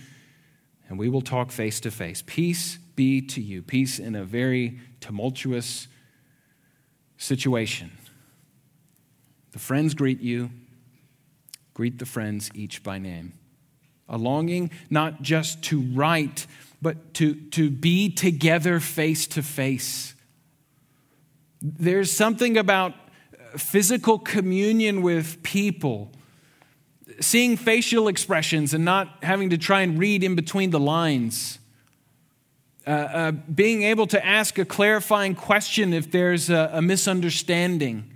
and 0.87 0.97
we 0.97 1.09
will 1.09 1.21
talk 1.21 1.51
face 1.51 1.81
to 1.81 1.91
face. 1.91 2.23
Peace 2.25 2.77
be 2.95 3.21
to 3.21 3.41
you. 3.41 3.61
Peace 3.61 3.99
in 3.99 4.15
a 4.15 4.23
very 4.23 4.79
tumultuous 5.01 5.89
situation. 7.17 7.91
The 9.51 9.59
friends 9.59 9.93
greet 9.93 10.21
you, 10.21 10.51
greet 11.73 11.99
the 11.99 12.05
friends 12.05 12.49
each 12.53 12.81
by 12.81 12.97
name. 12.97 13.33
A 14.07 14.17
longing 14.17 14.71
not 14.89 15.21
just 15.21 15.61
to 15.63 15.81
write 15.81 16.47
but 16.81 17.13
to, 17.15 17.35
to 17.51 17.69
be 17.69 18.09
together 18.09 18.79
face 18.79 19.27
to 19.27 19.41
face. 19.41 20.13
There's 21.61 22.11
something 22.11 22.57
about 22.57 22.93
physical 23.55 24.19
communion 24.19 25.01
with 25.01 25.41
people 25.41 26.11
seeing 27.19 27.57
facial 27.57 28.07
expressions 28.07 28.73
and 28.73 28.85
not 28.85 29.23
having 29.23 29.49
to 29.49 29.57
try 29.57 29.81
and 29.81 29.97
read 29.97 30.23
in 30.23 30.35
between 30.35 30.69
the 30.69 30.79
lines. 30.79 31.59
Uh, 32.85 32.89
uh, 32.89 33.31
being 33.31 33.83
able 33.83 34.07
to 34.07 34.25
ask 34.25 34.57
a 34.57 34.65
clarifying 34.65 35.35
question 35.35 35.93
if 35.93 36.11
there's 36.11 36.49
a, 36.49 36.69
a 36.73 36.81
misunderstanding. 36.81 38.09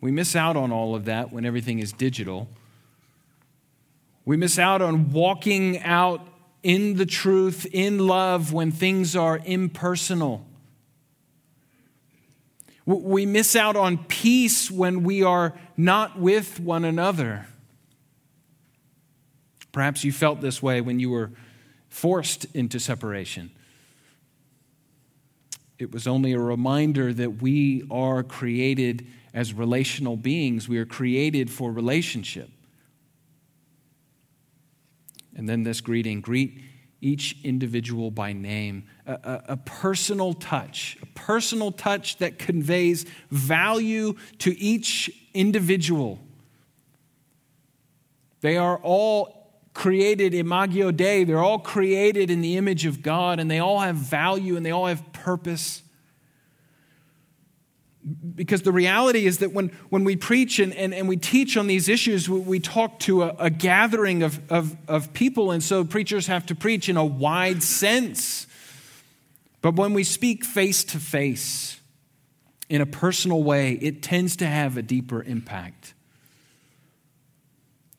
We 0.00 0.10
miss 0.10 0.36
out 0.36 0.56
on 0.56 0.70
all 0.72 0.94
of 0.94 1.06
that 1.06 1.32
when 1.32 1.44
everything 1.44 1.78
is 1.78 1.92
digital. 1.92 2.48
We 4.24 4.36
miss 4.36 4.58
out 4.58 4.82
on 4.82 5.10
walking 5.12 5.82
out 5.82 6.28
in 6.62 6.96
the 6.96 7.06
truth, 7.06 7.66
in 7.72 8.06
love, 8.06 8.52
when 8.52 8.72
things 8.72 9.14
are 9.14 9.40
impersonal. 9.44 10.44
We 12.84 13.26
miss 13.26 13.54
out 13.54 13.76
on 13.76 13.98
peace 13.98 14.70
when 14.70 15.02
we 15.02 15.22
are 15.22 15.54
not 15.76 16.18
with 16.18 16.58
one 16.58 16.84
another. 16.84 17.46
Perhaps 19.72 20.04
you 20.04 20.12
felt 20.12 20.40
this 20.40 20.62
way 20.62 20.80
when 20.80 20.98
you 20.98 21.10
were 21.10 21.30
forced 21.88 22.46
into 22.54 22.80
separation. 22.80 23.50
It 25.78 25.92
was 25.92 26.06
only 26.06 26.32
a 26.32 26.40
reminder 26.40 27.12
that 27.12 27.40
we 27.42 27.84
are 27.90 28.22
created 28.22 29.06
as 29.34 29.52
relational 29.52 30.16
beings, 30.16 30.68
we 30.68 30.78
are 30.78 30.86
created 30.86 31.50
for 31.50 31.70
relationship. 31.70 32.50
And 35.38 35.48
then 35.48 35.62
this 35.62 35.80
greeting 35.80 36.20
greet 36.20 36.60
each 37.00 37.36
individual 37.44 38.10
by 38.10 38.32
name, 38.32 38.84
a, 39.06 39.12
a, 39.12 39.44
a, 39.50 39.56
personal 39.56 40.34
touch, 40.34 40.98
a 41.00 41.06
personal 41.06 41.70
touch 41.70 42.18
that 42.18 42.40
conveys 42.40 43.06
value 43.30 44.16
to 44.38 44.58
each 44.58 45.08
individual. 45.32 46.18
They 48.40 48.56
are 48.56 48.78
all 48.78 49.60
created 49.74 50.34
imago 50.34 50.90
Dei, 50.90 51.22
they're 51.22 51.38
all 51.38 51.60
created 51.60 52.32
in 52.32 52.40
the 52.40 52.56
image 52.56 52.84
of 52.84 53.00
God, 53.00 53.38
and 53.38 53.48
they 53.48 53.60
all 53.60 53.78
have 53.78 53.94
value 53.94 54.56
and 54.56 54.66
they 54.66 54.72
all 54.72 54.86
have 54.86 55.12
purpose. 55.12 55.82
Because 58.34 58.62
the 58.62 58.72
reality 58.72 59.26
is 59.26 59.38
that 59.38 59.52
when, 59.52 59.68
when 59.88 60.04
we 60.04 60.16
preach 60.16 60.58
and, 60.58 60.72
and, 60.74 60.94
and 60.94 61.08
we 61.08 61.16
teach 61.16 61.56
on 61.56 61.66
these 61.66 61.88
issues, 61.88 62.28
we, 62.28 62.40
we 62.40 62.60
talk 62.60 62.98
to 63.00 63.22
a, 63.22 63.34
a 63.38 63.50
gathering 63.50 64.22
of, 64.22 64.40
of, 64.50 64.76
of 64.86 65.12
people, 65.12 65.50
and 65.50 65.62
so 65.62 65.84
preachers 65.84 66.26
have 66.26 66.46
to 66.46 66.54
preach 66.54 66.88
in 66.88 66.96
a 66.96 67.04
wide 67.04 67.62
sense. 67.62 68.46
But 69.60 69.74
when 69.74 69.92
we 69.92 70.04
speak 70.04 70.44
face 70.44 70.84
to 70.84 70.98
face 70.98 71.80
in 72.68 72.80
a 72.80 72.86
personal 72.86 73.42
way, 73.42 73.72
it 73.72 74.02
tends 74.02 74.36
to 74.36 74.46
have 74.46 74.76
a 74.76 74.82
deeper 74.82 75.22
impact. 75.22 75.94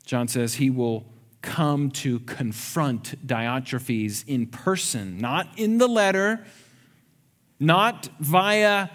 John 0.06 0.28
says 0.28 0.56
he 0.56 0.69
will 0.69 1.06
come 1.41 1.91
to 1.91 2.19
confront 2.22 3.26
Diotrephes 3.28 4.24
in 4.28 4.48
person, 4.48 5.19
not 5.19 5.48
in 5.58 5.78
the 5.78 5.88
letter, 5.88 6.45
not 7.60 8.10
via 8.19 8.89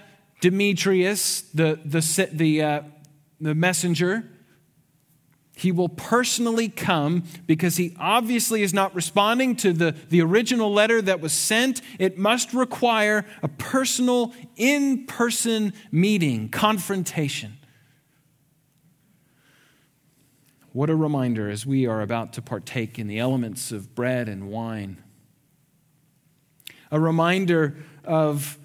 Demetrius, 0.44 1.40
the, 1.54 1.80
the, 1.86 2.28
the, 2.30 2.62
uh, 2.62 2.82
the 3.40 3.54
messenger, 3.54 4.30
he 5.56 5.72
will 5.72 5.88
personally 5.88 6.68
come 6.68 7.24
because 7.46 7.78
he 7.78 7.96
obviously 7.98 8.62
is 8.62 8.74
not 8.74 8.94
responding 8.94 9.56
to 9.56 9.72
the, 9.72 9.96
the 10.10 10.20
original 10.20 10.70
letter 10.70 11.00
that 11.00 11.22
was 11.22 11.32
sent. 11.32 11.80
It 11.98 12.18
must 12.18 12.52
require 12.52 13.24
a 13.42 13.48
personal, 13.48 14.34
in 14.56 15.06
person 15.06 15.72
meeting, 15.90 16.50
confrontation. 16.50 17.56
What 20.72 20.90
a 20.90 20.94
reminder 20.94 21.48
as 21.48 21.64
we 21.64 21.86
are 21.86 22.02
about 22.02 22.34
to 22.34 22.42
partake 22.42 22.98
in 22.98 23.06
the 23.06 23.18
elements 23.18 23.72
of 23.72 23.94
bread 23.94 24.28
and 24.28 24.50
wine. 24.50 25.02
A 26.90 27.00
reminder 27.00 27.78
of 28.04 28.58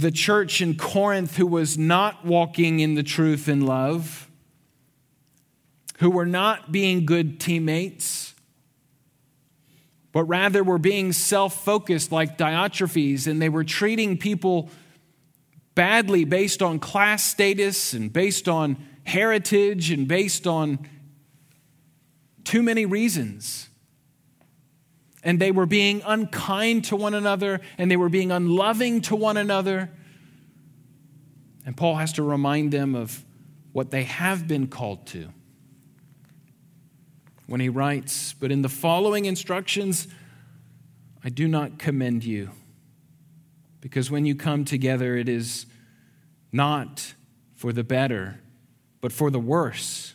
the 0.00 0.10
church 0.10 0.60
in 0.60 0.76
Corinth 0.76 1.36
who 1.36 1.46
was 1.46 1.78
not 1.78 2.24
walking 2.24 2.80
in 2.80 2.94
the 2.94 3.02
truth 3.02 3.48
and 3.48 3.66
love, 3.66 4.28
who 5.98 6.10
were 6.10 6.26
not 6.26 6.70
being 6.70 7.06
good 7.06 7.40
teammates, 7.40 8.34
but 10.12 10.24
rather 10.24 10.62
were 10.62 10.78
being 10.78 11.12
self 11.12 11.64
focused 11.64 12.12
like 12.12 12.36
Diotrephes, 12.36 13.26
and 13.26 13.40
they 13.40 13.48
were 13.48 13.64
treating 13.64 14.18
people 14.18 14.70
badly 15.74 16.24
based 16.24 16.62
on 16.62 16.78
class 16.78 17.24
status 17.24 17.94
and 17.94 18.12
based 18.12 18.48
on 18.48 18.76
heritage 19.04 19.90
and 19.90 20.06
based 20.06 20.46
on 20.46 20.78
too 22.44 22.62
many 22.62 22.84
reasons 22.84 23.69
and 25.22 25.38
they 25.38 25.50
were 25.50 25.66
being 25.66 26.02
unkind 26.06 26.84
to 26.86 26.96
one 26.96 27.14
another 27.14 27.60
and 27.78 27.90
they 27.90 27.96
were 27.96 28.08
being 28.08 28.32
unloving 28.32 29.00
to 29.02 29.16
one 29.16 29.36
another. 29.36 29.90
And 31.66 31.76
Paul 31.76 31.96
has 31.96 32.14
to 32.14 32.22
remind 32.22 32.72
them 32.72 32.94
of 32.94 33.24
what 33.72 33.90
they 33.90 34.04
have 34.04 34.48
been 34.48 34.66
called 34.66 35.06
to. 35.08 35.28
When 37.46 37.60
he 37.60 37.68
writes, 37.68 38.32
But 38.32 38.50
in 38.52 38.62
the 38.62 38.68
following 38.68 39.24
instructions, 39.24 40.08
I 41.22 41.28
do 41.28 41.46
not 41.46 41.78
commend 41.78 42.24
you, 42.24 42.50
because 43.80 44.10
when 44.10 44.24
you 44.24 44.34
come 44.34 44.64
together, 44.64 45.16
it 45.16 45.28
is 45.28 45.66
not 46.52 47.14
for 47.54 47.72
the 47.72 47.84
better, 47.84 48.40
but 49.00 49.12
for 49.12 49.30
the 49.30 49.40
worse. 49.40 50.14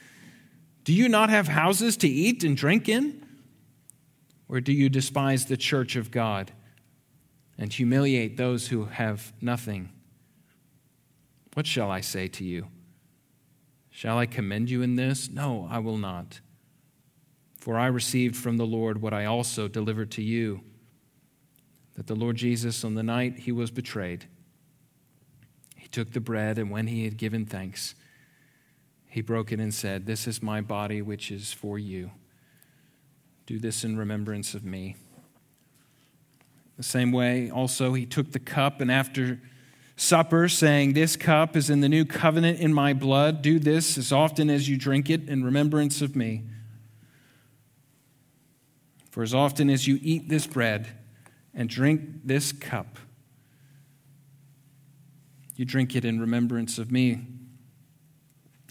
Do 0.91 0.97
you 0.97 1.07
not 1.07 1.29
have 1.29 1.47
houses 1.47 1.95
to 1.95 2.07
eat 2.09 2.43
and 2.43 2.57
drink 2.57 2.89
in? 2.89 3.25
Or 4.49 4.59
do 4.59 4.73
you 4.73 4.89
despise 4.89 5.45
the 5.45 5.55
church 5.55 5.95
of 5.95 6.11
God 6.11 6.51
and 7.57 7.71
humiliate 7.71 8.35
those 8.35 8.67
who 8.67 8.83
have 8.83 9.31
nothing? 9.39 9.87
What 11.53 11.65
shall 11.65 11.89
I 11.89 12.01
say 12.01 12.27
to 12.27 12.43
you? 12.43 12.67
Shall 13.89 14.17
I 14.17 14.25
commend 14.25 14.69
you 14.69 14.81
in 14.81 14.97
this? 14.97 15.29
No, 15.29 15.65
I 15.71 15.79
will 15.79 15.95
not. 15.95 16.41
For 17.57 17.79
I 17.79 17.87
received 17.87 18.35
from 18.35 18.57
the 18.57 18.65
Lord 18.65 19.01
what 19.01 19.13
I 19.13 19.23
also 19.23 19.69
delivered 19.69 20.11
to 20.11 20.21
you 20.21 20.59
that 21.93 22.07
the 22.07 22.17
Lord 22.17 22.35
Jesus, 22.35 22.83
on 22.83 22.95
the 22.95 23.01
night 23.01 23.39
he 23.39 23.53
was 23.53 23.71
betrayed, 23.71 24.25
he 25.77 25.87
took 25.87 26.11
the 26.11 26.19
bread, 26.19 26.57
and 26.57 26.69
when 26.69 26.87
he 26.87 27.05
had 27.05 27.15
given 27.15 27.45
thanks, 27.45 27.95
he 29.11 29.19
broke 29.19 29.51
it 29.51 29.59
and 29.59 29.73
said, 29.73 30.05
This 30.05 30.25
is 30.25 30.41
my 30.41 30.61
body, 30.61 31.01
which 31.01 31.31
is 31.31 31.51
for 31.51 31.77
you. 31.77 32.11
Do 33.45 33.59
this 33.59 33.83
in 33.83 33.97
remembrance 33.97 34.53
of 34.53 34.63
me. 34.63 34.95
The 36.77 36.83
same 36.83 37.11
way, 37.11 37.51
also, 37.51 37.93
he 37.93 38.05
took 38.05 38.31
the 38.31 38.39
cup, 38.39 38.79
and 38.79 38.89
after 38.89 39.41
supper, 39.97 40.47
saying, 40.47 40.93
This 40.93 41.17
cup 41.17 41.57
is 41.57 41.69
in 41.69 41.81
the 41.81 41.89
new 41.89 42.05
covenant 42.05 42.61
in 42.61 42.73
my 42.73 42.93
blood. 42.93 43.41
Do 43.41 43.59
this 43.59 43.97
as 43.97 44.13
often 44.13 44.49
as 44.49 44.69
you 44.69 44.77
drink 44.77 45.09
it 45.09 45.27
in 45.27 45.43
remembrance 45.43 46.01
of 46.01 46.15
me. 46.15 46.43
For 49.09 49.23
as 49.23 49.33
often 49.33 49.69
as 49.69 49.89
you 49.89 49.99
eat 50.01 50.29
this 50.29 50.47
bread 50.47 50.87
and 51.53 51.67
drink 51.67 52.21
this 52.23 52.53
cup, 52.53 52.97
you 55.57 55.65
drink 55.65 55.97
it 55.97 56.05
in 56.05 56.21
remembrance 56.21 56.77
of 56.77 56.93
me 56.93 57.25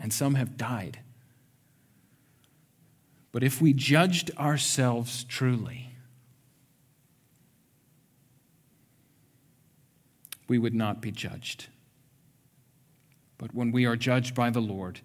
and 0.00 0.12
some 0.12 0.34
have 0.34 0.56
died. 0.56 1.00
But 3.32 3.42
if 3.42 3.60
we 3.60 3.72
judged 3.72 4.30
ourselves 4.38 5.24
truly, 5.24 5.90
we 10.48 10.58
would 10.58 10.74
not 10.74 11.00
be 11.00 11.10
judged. 11.10 11.66
But 13.38 13.54
when 13.54 13.72
we 13.72 13.84
are 13.84 13.96
judged 13.96 14.34
by 14.34 14.50
the 14.50 14.60
Lord, 14.60 15.00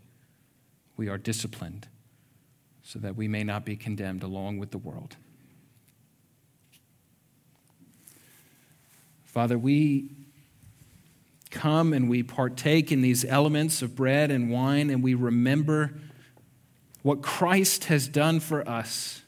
we 0.96 1.10
are 1.10 1.18
disciplined 1.18 1.88
so 2.84 3.00
that 3.00 3.16
we 3.16 3.28
may 3.28 3.44
not 3.44 3.66
be 3.66 3.76
condemned 3.76 4.24
along 4.24 4.60
with 4.60 4.72
the 4.72 4.78
world. 4.78 5.18
Father, 9.24 9.58
we 9.58 10.10
come 11.52 11.94
and 11.94 12.10
we 12.10 12.24
partake 12.24 12.92
in 12.92 13.02
these 13.02 13.24
elements 13.26 13.82
of 13.82 13.96
bread 13.96 14.32
and 14.32 14.50
wine 14.50 14.90
and 14.90 15.04
we 15.04 15.14
remember 15.14 15.94
what 17.04 17.22
Christ 17.22 17.86
has 17.86 18.08
done 18.08 18.40
for 18.40 18.68
us. 18.68 19.22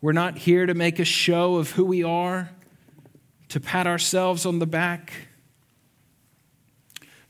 We're 0.00 0.12
not 0.12 0.38
here 0.38 0.64
to 0.66 0.74
make 0.74 0.98
a 0.98 1.04
show 1.04 1.56
of 1.56 1.72
who 1.72 1.84
we 1.84 2.04
are, 2.04 2.50
to 3.48 3.60
pat 3.60 3.86
ourselves 3.86 4.46
on 4.46 4.58
the 4.58 4.66
back, 4.66 5.12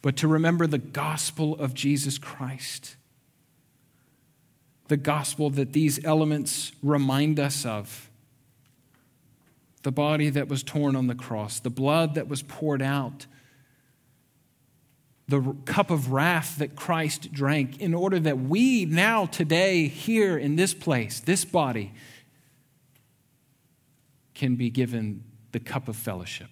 but 0.03 0.16
to 0.18 0.28
remember 0.28 0.66
the 0.66 0.78
gospel 0.78 1.57
of 1.59 1.74
Jesus 1.74 2.18
Christ. 2.18 2.97
The 4.89 4.97
gospel 4.97 5.51
that 5.51 5.72
these 5.72 6.03
elements 6.05 6.72
remind 6.82 7.41
us 7.41 7.64
of 7.64 8.07
the 9.83 9.93
body 9.93 10.31
that 10.31 10.49
was 10.49 10.62
torn 10.62 10.97
on 10.97 11.07
the 11.07 11.14
cross, 11.14 11.61
the 11.61 11.70
blood 11.70 12.14
that 12.14 12.29
was 12.29 12.43
poured 12.43 12.83
out, 12.83 13.26
the 15.29 15.55
cup 15.66 15.91
of 15.91 16.11
wrath 16.11 16.57
that 16.59 16.74
Christ 16.74 17.33
drank, 17.33 17.81
in 17.81 17.95
order 17.95 18.18
that 18.18 18.39
we 18.39 18.87
now, 18.87 19.26
today, 19.26 19.87
here 19.87 20.39
in 20.39 20.57
this 20.57 20.72
place, 20.74 21.20
this 21.20 21.45
body, 21.45 21.93
can 24.35 24.57
be 24.57 24.70
given 24.70 25.24
the 25.53 25.61
cup 25.61 25.89
of 25.89 25.97
fellowship. 25.97 26.51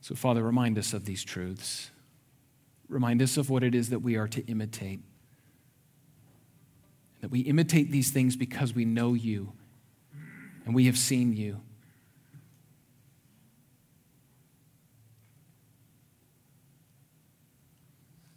So, 0.00 0.14
Father, 0.14 0.42
remind 0.42 0.76
us 0.76 0.92
of 0.92 1.04
these 1.04 1.22
truths. 1.22 1.90
Remind 2.88 3.22
us 3.22 3.36
of 3.36 3.48
what 3.48 3.62
it 3.62 3.74
is 3.74 3.90
that 3.90 4.00
we 4.00 4.16
are 4.16 4.26
to 4.28 4.44
imitate. 4.46 5.00
That 7.20 7.30
we 7.30 7.40
imitate 7.40 7.90
these 7.90 8.10
things 8.10 8.36
because 8.36 8.74
we 8.74 8.84
know 8.84 9.14
you 9.14 9.52
and 10.64 10.74
we 10.74 10.86
have 10.86 10.98
seen 10.98 11.34
you. 11.34 11.60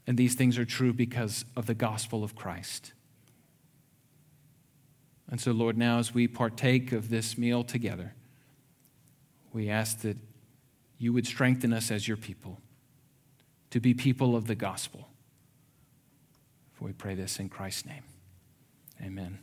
And 0.06 0.18
these 0.18 0.36
things 0.36 0.58
are 0.58 0.66
true 0.66 0.94
because 0.94 1.46
of 1.56 1.66
the 1.66 1.74
gospel 1.74 2.24
of 2.24 2.36
Christ. 2.36 2.94
And 5.30 5.40
so, 5.40 5.52
Lord, 5.52 5.78
now 5.78 6.00
as 6.00 6.14
we 6.14 6.28
partake 6.28 6.92
of 6.92 7.10
this 7.10 7.38
meal 7.38 7.64
together, 7.64 8.14
we 9.54 9.70
ask 9.70 10.02
that 10.02 10.18
you 10.98 11.14
would 11.14 11.26
strengthen 11.26 11.74
us 11.74 11.90
as 11.90 12.08
your 12.08 12.18
people 12.18 12.60
to 13.70 13.80
be 13.80 13.94
people 13.94 14.36
of 14.36 14.48
the 14.48 14.56
gospel. 14.56 15.08
For 16.74 16.86
we 16.86 16.94
pray 16.94 17.16
this 17.16 17.40
in 17.40 17.50
Christ's 17.50 17.86
name. 17.86 18.04
Amen. 19.02 19.39